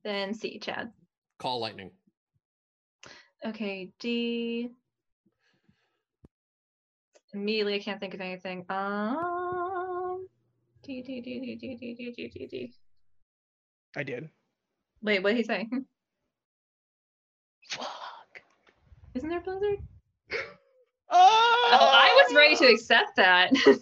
[0.02, 0.92] Then C, Chad.
[1.38, 1.90] Call lightning.
[3.44, 4.70] Okay, D.
[7.34, 8.64] Immediately, I can't think of anything.
[8.70, 10.26] Um,
[10.82, 12.72] D, D, D, D, D, D, D, D, D, D.
[13.94, 14.30] I did.
[15.02, 15.68] Wait, what did he say?
[17.68, 18.40] Fuck.
[19.16, 19.78] Isn't there Blizzard?
[21.10, 23.50] Oh, Oh, I was ready to accept that.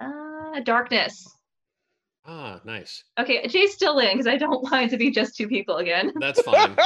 [0.00, 1.28] uh, darkness.
[2.24, 3.02] Ah, nice.
[3.18, 6.12] Okay, Jay's still in because I don't want it to be just two people again.
[6.20, 6.76] That's fine.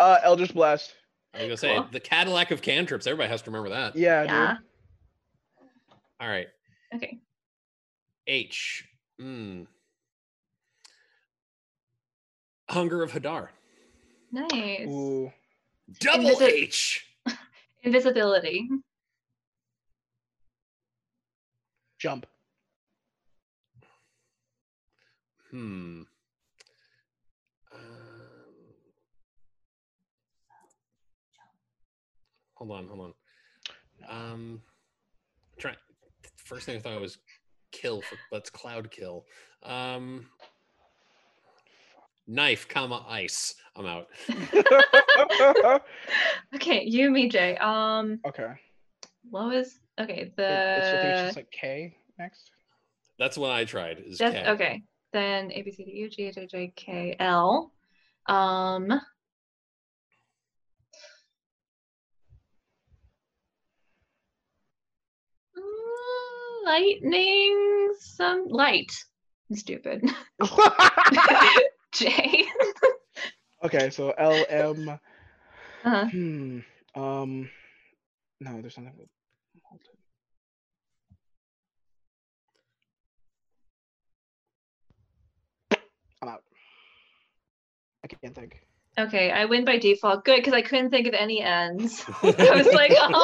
[0.00, 0.94] uh, Eldritch Blast.
[1.32, 1.86] I was gonna say Cool.
[1.92, 3.06] the Cadillac of cantrips.
[3.06, 3.94] Everybody has to remember that.
[3.94, 4.54] Yeah, Yeah.
[4.54, 4.64] dude.
[6.20, 6.48] All right.
[6.96, 7.18] Okay.
[8.26, 8.84] H.
[9.20, 9.66] Mm.
[12.68, 13.48] Hunger of Hadar.
[14.32, 14.88] Nice.
[14.88, 15.32] Ooh.
[16.00, 17.06] Double Invisi- H.
[17.82, 18.68] Invisibility.
[21.98, 22.26] Jump.
[25.50, 26.02] Hmm.
[27.72, 27.80] Um,
[32.54, 33.12] hold on, hold on.
[34.08, 34.62] Um,
[35.58, 35.74] try.
[36.36, 37.18] First thing I thought was
[37.72, 39.24] kill for that's cloud kill.
[39.62, 40.26] Um,
[42.28, 43.54] knife, comma ice.
[43.74, 44.06] I'm out.
[46.54, 47.56] Okay, you, me, Jay.
[47.58, 48.52] Um, okay.
[49.30, 50.20] what was okay?
[50.20, 52.50] It- it's, it's The just like K next.
[53.18, 53.98] That's what I tried.
[53.98, 54.46] Is that's K.
[54.52, 54.82] okay.
[55.12, 57.72] Then A B C D U G H I J K L.
[58.26, 58.88] Um.
[65.56, 68.92] mm, Lightning, some light.
[69.50, 70.02] I'm stupid.
[71.98, 72.44] J.
[73.64, 74.88] okay, so L M.
[75.84, 76.06] Uh-huh.
[76.06, 76.58] Hmm.
[76.94, 77.50] Um.
[78.40, 79.08] No, there's something with.
[79.70, 79.94] molten.
[86.22, 86.42] I'm out.
[88.04, 88.60] I can't think.
[88.98, 90.24] Okay, I win by default.
[90.24, 92.04] Good, because I couldn't think of any ends.
[92.22, 93.14] I was like, um,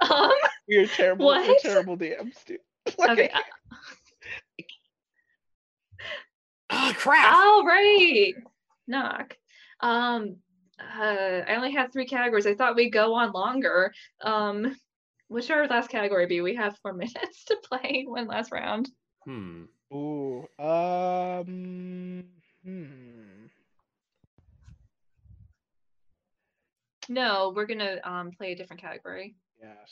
[0.00, 0.32] um,
[0.66, 1.26] You're terrible.
[1.26, 1.62] You're What?
[1.62, 2.60] terrible DMs, dude.
[3.08, 3.30] okay.
[6.82, 7.34] Ah, crap.
[7.34, 8.32] All right.
[8.86, 9.36] Knock.
[9.80, 10.36] Um,
[10.80, 12.46] uh, I only have three categories.
[12.46, 13.92] I thought we'd go on longer.
[14.22, 14.74] Um,
[15.28, 16.40] what should our last category be?
[16.40, 18.88] We have four minutes to play one last round.
[19.26, 19.64] Hmm.
[19.92, 20.46] Ooh.
[20.58, 22.24] Um.
[22.64, 23.46] Hmm.
[27.10, 29.34] No, we're gonna um play a different category.
[29.60, 29.90] Yes.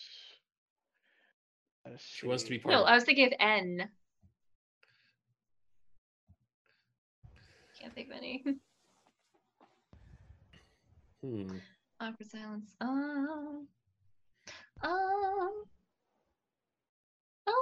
[1.98, 3.88] She wants to be part No, of I was thinking of N.
[7.80, 8.44] Can't think of any.
[11.24, 11.48] Hmm.
[12.00, 12.70] Awkward silence.
[12.80, 13.66] Um.
[14.82, 15.52] Um.
[17.46, 17.52] Um.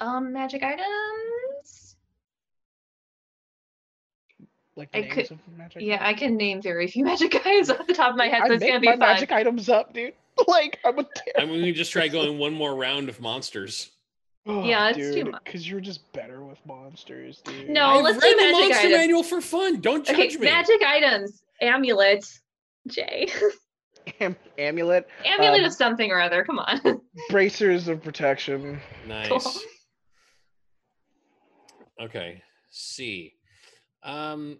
[0.00, 0.32] Um.
[0.32, 1.96] Magic items.
[4.76, 5.82] like I names could- of magic.
[5.82, 8.46] Yeah, I can name very few magic items off the top of my head, I
[8.48, 8.98] so it's make gonna be my fun.
[9.00, 10.14] magic items up, dude.
[10.48, 11.04] Like I'm a I
[11.36, 11.52] terrible.
[11.54, 13.90] mean, we can just try going one more round of monsters.
[14.64, 17.68] Yeah, let's do dude, mo- because you're just better with monsters, dude.
[17.70, 18.92] No, I let's read do the magic monster items.
[18.98, 19.80] manual for fun.
[19.80, 20.44] Don't judge Okay, me.
[20.46, 21.42] magic items.
[21.62, 22.24] Amulet.
[22.88, 23.28] J.
[24.20, 26.42] Am- amulet, Amulet Um, of something or other.
[26.44, 26.80] Come on.
[27.30, 28.80] bracers of protection.
[29.06, 29.60] Nice.
[32.00, 32.42] Okay.
[32.70, 33.34] C.
[34.02, 34.58] Um.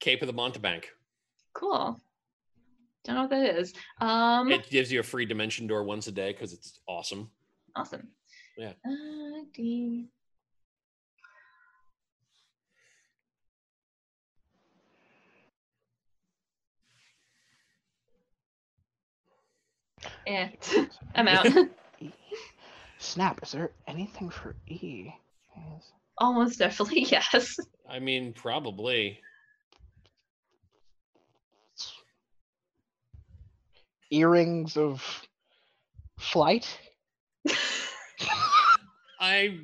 [0.00, 0.84] Cape of the Mountebank.
[1.52, 2.00] cool.
[3.04, 3.72] Don't know what that is.
[4.00, 4.50] Um.
[4.50, 7.30] It gives you a free dimension door once a day because it's awesome.
[7.76, 8.08] Awesome.
[8.56, 8.72] Yeah.
[8.84, 10.08] Uh, D.
[20.26, 20.48] Eh,
[21.14, 21.46] I'm out.
[22.00, 22.10] E.
[22.98, 23.40] Snap.
[23.42, 25.10] Is there anything for E?
[25.56, 25.92] Yes.
[26.18, 27.58] Almost definitely yes.
[27.88, 29.20] I mean, probably.
[34.10, 35.02] Earrings of
[36.18, 36.78] flight.
[39.20, 39.58] I.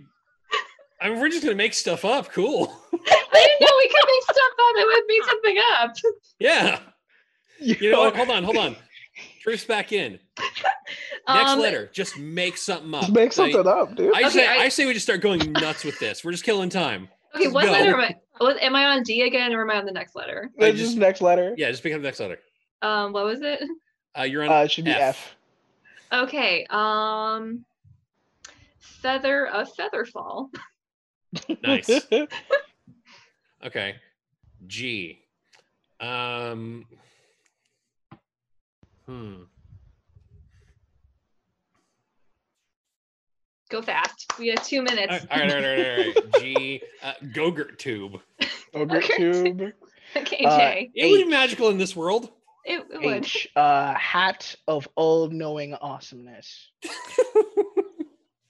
[1.00, 2.30] I mean, we're just gonna make stuff up.
[2.32, 2.66] Cool.
[2.92, 5.94] I didn't know we could make stuff up that would make something up.
[6.38, 6.78] yeah.
[7.80, 8.16] You know what?
[8.16, 8.44] Hold on.
[8.44, 8.76] Hold on.
[9.42, 10.18] Truth's back in.
[11.28, 11.90] Next Um, letter.
[11.92, 13.00] Just make something up.
[13.02, 14.14] Just make I- something up, dude.
[14.14, 16.24] I Okay, say I- I, say we just start going nuts with this.
[16.24, 17.08] We're just killing time.
[17.34, 17.72] Okay, Just what go.
[17.72, 18.14] letter am I?
[18.38, 20.50] What, am I on D again, or am I on the next letter?
[20.60, 21.54] I just- just next letter.
[21.56, 22.38] Yeah, just pick up the next letter.
[22.82, 23.60] Um, what was it?
[24.18, 25.36] Uh, you're on Uh, it should be F.
[26.12, 26.22] F.
[26.24, 26.66] Okay.
[26.70, 27.64] Um,
[29.02, 30.48] feather of featherfall.
[31.62, 32.06] Nice.
[33.64, 33.96] Okay.
[34.66, 35.18] G.
[35.98, 36.84] Um.
[39.06, 39.34] Hmm.
[43.70, 44.30] Go fast.
[44.38, 45.26] We have two minutes.
[45.30, 45.98] All right, all right, all right, all right.
[45.98, 46.30] all right.
[46.30, 46.82] G.
[47.02, 48.20] Uh, Gogurt tube.
[48.74, 49.16] Ogre Okay.
[49.16, 49.72] tube.
[50.16, 50.90] Okay, Uh, Jay.
[50.94, 52.30] It would be magical in this world.
[52.64, 53.24] It, it would.
[53.24, 53.48] H.
[53.56, 56.70] Uh, hat of all-knowing awesomeness.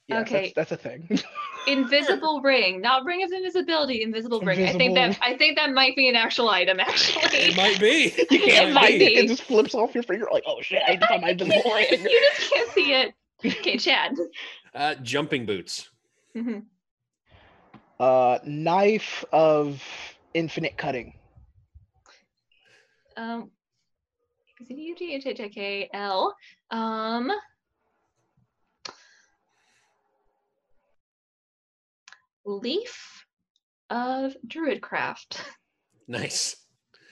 [0.09, 0.53] Yes, Okay.
[0.55, 1.19] that's, that's a thing.
[1.67, 4.03] Invisible ring, not ring of invisibility.
[4.03, 4.65] Invisible ring.
[4.65, 6.79] I think that I think that might be an actual item.
[6.79, 8.13] Actually, It might be.
[8.31, 8.99] you can't It find might it.
[9.01, 9.15] be.
[9.17, 11.73] It just flips off your finger like, oh shit, I need to find my invisible
[11.75, 11.87] ring.
[11.91, 13.15] you just can't see it.
[13.45, 14.13] Okay, Chad.
[14.75, 15.91] Uh, jumping boots.
[16.37, 16.63] Mhm.
[17.99, 19.83] Uh, knife of
[20.35, 21.15] infinite cutting.
[23.17, 23.51] Um,
[24.69, 26.35] Z-U-G-H-H-A-K-L.
[26.71, 27.33] Um,
[32.47, 33.25] leaf
[33.91, 35.39] of druidcraft.
[36.09, 36.55] Nice.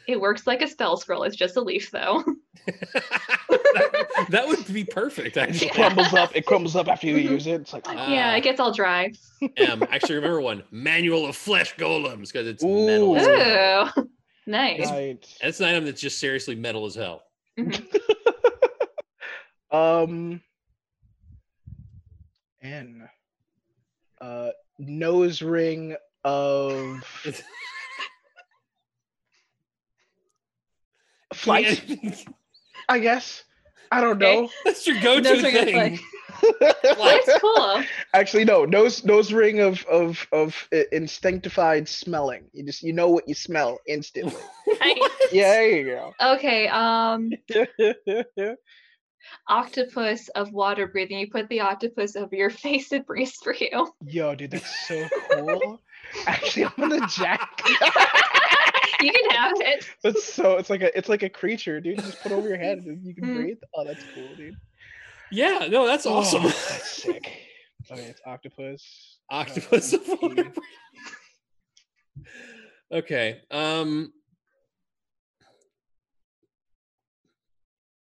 [0.07, 1.25] It works like a spell scroll.
[1.25, 2.23] It's just a leaf, though.
[2.65, 5.71] that, that would be perfect, It actually.
[5.71, 6.31] crumbles up.
[6.37, 7.31] It crumbles up after you Mhm.
[7.33, 7.63] use it.
[7.63, 8.37] It's like, yeah, Ah.
[8.37, 9.11] it gets all dry.
[9.57, 9.83] M.
[9.91, 13.15] Actually, remember one Manual of Flesh Golems because it's metal.
[13.15, 13.17] Ooh.
[13.17, 13.93] As hell.
[13.99, 14.11] Ooh,
[14.47, 14.89] nice.
[14.89, 15.37] right.
[15.41, 17.25] It's an item that's just seriously metal as hell.
[17.59, 17.85] Mhm.
[19.73, 20.41] um.
[22.63, 23.09] N.
[24.21, 27.03] Uh, nose ring of
[31.33, 31.83] flight.
[32.89, 33.45] I guess.
[33.91, 34.43] I don't Okay.
[34.43, 34.51] know.
[34.65, 36.01] That's your go-to Nose ring of thing.
[36.61, 37.83] That's cool.
[38.13, 38.65] Actually, no.
[38.65, 42.45] Nose nose ring of of of uh, instinctified smelling.
[42.53, 44.41] You just you know what you smell instantly.
[44.81, 44.99] Nice.
[45.33, 46.13] yeah, there you go.
[46.35, 47.65] Okay, um, go.
[49.49, 51.19] octopus of water breathing.
[51.19, 53.93] You put the octopus over your face, it breathes for you.
[54.07, 55.81] Yo, dude, that's so cool.
[56.27, 57.61] Actually, I'm gonna jack.
[59.01, 59.85] you can have it.
[60.03, 60.57] That's so.
[60.59, 60.97] It's like a.
[60.97, 61.99] It's like a creature, dude.
[61.99, 63.35] Just put it over your head and you can Mm.
[63.35, 63.59] breathe.
[63.75, 64.55] Oh, that's cool, dude.
[65.31, 66.43] Yeah, no, that's awesome.
[66.45, 67.33] Oh, that's sick.
[67.91, 69.19] Okay, it's octopus.
[69.31, 70.17] uh, Octopus of P.
[70.23, 70.53] water.
[72.93, 73.41] Okay.
[73.51, 74.13] Um.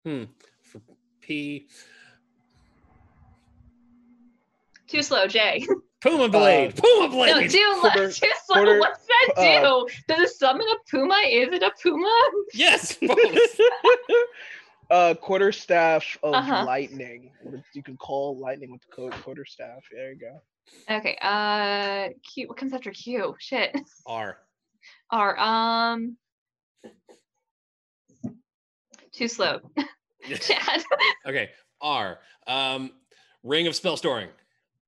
[0.04, 0.24] Hmm.
[1.28, 1.66] For P.
[4.88, 5.66] Too slow, Jay.
[6.00, 6.74] Puma blade.
[6.76, 7.34] Puma blade.
[7.36, 8.54] No, too, Quarter- lo- too slow.
[8.54, 9.88] quarter- What's that uh, do?
[10.06, 11.20] Does it summon a puma?
[11.28, 12.30] Is it a puma?
[12.54, 12.96] yes.
[13.02, 13.18] both.
[14.90, 16.64] uh, quarter staff of Uh-huh.
[16.64, 17.30] lightning.
[17.74, 19.84] You can call lightning with the code quarter staff.
[19.92, 20.40] There you go.
[20.96, 21.18] Okay.
[21.20, 22.48] Uh, Q.
[22.48, 23.34] What comes after Q?
[23.38, 23.76] Shit.
[24.06, 24.38] R.
[25.10, 25.38] R.
[25.38, 26.16] Um.
[29.12, 29.58] Too slow.
[30.36, 30.82] Chad.
[31.26, 31.50] Okay.
[31.80, 32.18] R.
[32.46, 32.90] Um.
[33.44, 34.28] Ring of spell storing.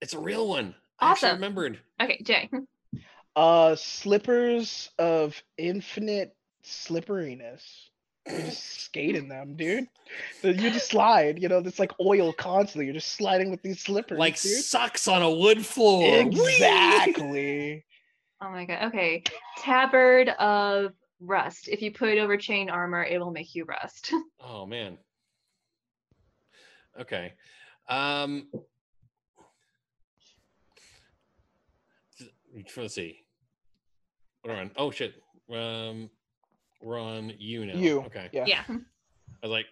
[0.00, 0.74] It's a real one.
[0.98, 1.32] I Awesome.
[1.34, 1.78] remembered.
[2.02, 2.50] Okay, Jay.
[3.36, 6.34] Uh, slippers of infinite
[6.64, 7.62] slipperiness.
[8.28, 9.86] You're just skate in them, dude.
[10.42, 11.40] You just slide.
[11.40, 12.86] You know, it's like oil constantly.
[12.86, 14.64] You're just sliding with these slippers, Like dude.
[14.64, 16.18] sucks on a wood floor.
[16.18, 17.84] Exactly.
[18.42, 18.88] Oh my god.
[18.88, 19.22] Okay.
[19.58, 21.68] Tabard of rust.
[21.68, 24.12] If you put it over chain armor, it will make you rust.
[24.42, 24.96] Oh man.
[26.98, 27.32] Okay.
[27.88, 28.48] Um
[32.18, 32.30] th-
[32.76, 33.18] let's see.
[34.42, 34.70] What are we on?
[34.76, 35.14] Oh shit.
[35.52, 36.10] Um
[36.82, 37.74] we're on you now.
[37.74, 38.00] You.
[38.06, 38.28] Okay.
[38.32, 38.44] Yeah.
[38.46, 38.62] yeah.
[38.68, 38.74] I
[39.42, 39.66] was like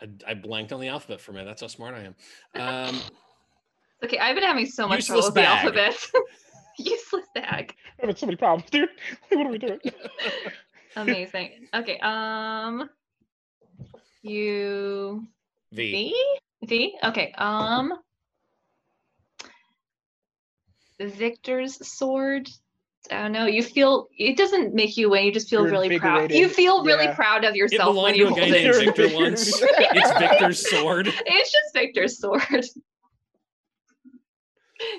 [0.00, 1.46] I, I blanked on the alphabet for a minute.
[1.46, 2.00] That's how smart I
[2.60, 2.90] am.
[2.90, 3.00] Um
[4.04, 5.96] Okay, I've been having so much trouble with the alphabet.
[6.78, 7.74] Useless bag.
[7.98, 8.88] I'm having so many problems, dude.
[9.30, 9.78] What are we doing?
[10.96, 11.68] Amazing.
[11.72, 11.98] Okay.
[12.00, 12.90] Um.
[14.22, 15.26] U
[15.74, 15.92] V.
[15.92, 16.14] V
[16.66, 16.98] V.
[17.04, 17.32] Okay.
[17.36, 17.94] Um.
[21.00, 22.48] Victor's sword.
[23.10, 23.46] I don't know.
[23.46, 25.24] You feel it doesn't make you win.
[25.26, 26.30] You just feel You're really proud.
[26.32, 27.14] You feel really Yeah.
[27.14, 28.84] proud of It yourself when you to a guy hold named it.
[28.96, 29.60] Victor once.
[29.62, 31.08] It's Victor's sword.
[31.26, 32.64] It's just Victor's sword.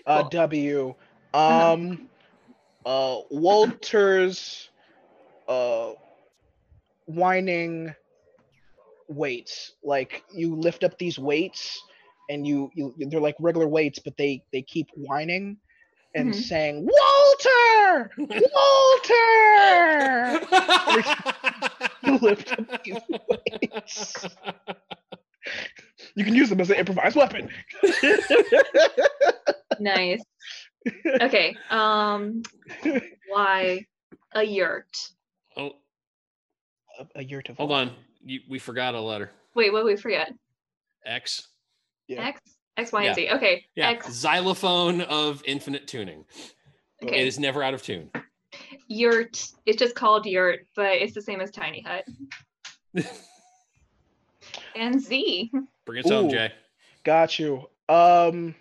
[0.05, 0.30] Uh, Cool.
[0.30, 0.95] W.
[1.34, 1.73] Uh-huh.
[1.73, 2.09] Um,
[2.86, 4.69] uh, Walter's,
[5.47, 5.91] uh,
[7.07, 7.93] whining
[9.08, 9.74] weights.
[9.84, 11.82] Like you lift up these weights,
[12.30, 15.58] and you you they're like regular weights, but they they keep whining
[16.16, 16.36] and Mhm.
[16.36, 18.32] saying Walter, Walter.
[22.03, 22.97] you lift up these
[23.30, 24.26] weights.
[26.16, 27.49] You can use them as an improvised weapon.
[29.80, 30.24] Nice.
[31.22, 31.56] Okay.
[31.70, 32.43] Um.
[33.30, 33.86] Why
[34.34, 34.88] a yurt?
[35.58, 35.74] oh,
[36.99, 37.91] a, a year to hold on.
[38.26, 39.32] You, we forgot a letter.
[39.53, 39.71] Wait.
[39.71, 40.34] What we forget?
[41.05, 41.47] X.
[42.07, 42.28] Yeah.
[42.28, 42.41] X.
[42.78, 43.07] X, Y, Yeah.
[43.09, 43.30] and Z.
[43.32, 43.65] Okay.
[43.76, 43.89] Yeah.
[43.91, 44.11] X.
[44.11, 46.26] Xylophone of infinite tuning.
[47.03, 47.21] Okay.
[47.21, 48.09] It is never out of tune.
[48.88, 49.47] Yurt.
[49.65, 52.03] It's just called yurt, but it's the same as tiny hut.
[54.76, 55.51] and Z.
[55.86, 56.32] Bring us home, Ooh.
[56.32, 56.51] Jay.
[57.03, 57.69] Got you.
[57.88, 58.55] Um,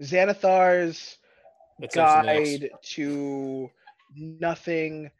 [0.00, 1.18] Xanathar's
[1.80, 2.58] That starts with an X.
[2.58, 3.70] guide to
[4.16, 5.10] nothing.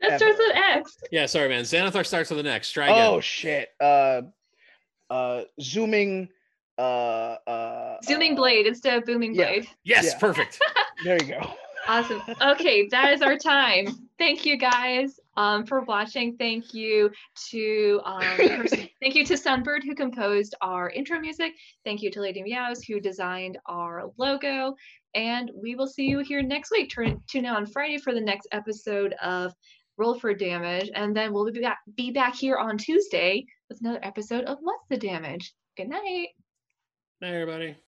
[0.00, 0.18] That Ever.
[0.18, 0.96] starts with X.
[1.10, 1.64] Yeah, sorry, man.
[1.64, 2.70] Xanathar starts with an X.
[2.70, 3.06] Try again.
[3.06, 3.70] Oh shit.
[3.80, 4.22] Uh,
[5.10, 6.28] uh, zooming.
[6.78, 9.46] Uh, uh, Zooming uh, blade instead of booming yeah.
[9.46, 9.68] blade.
[9.84, 10.18] yes, yeah.
[10.18, 10.60] perfect.
[11.04, 11.52] There you go.
[11.86, 12.20] Awesome.
[12.42, 13.86] Okay, that is our time.
[14.18, 16.36] Thank you guys um, for watching.
[16.36, 17.10] Thank you
[17.50, 21.52] to um, the thank you to Sunbird who composed our intro music.
[21.84, 24.74] Thank you to Lady Meows who designed our logo.
[25.14, 26.90] And we will see you here next week.
[26.90, 29.54] Turn tune in on Friday for the next episode of
[29.98, 34.00] roll for damage, and then we'll be back, be back here on Tuesday with another
[34.02, 35.52] episode of What's the Damage.
[35.76, 36.28] Good night.
[37.20, 37.78] Bye, everybody.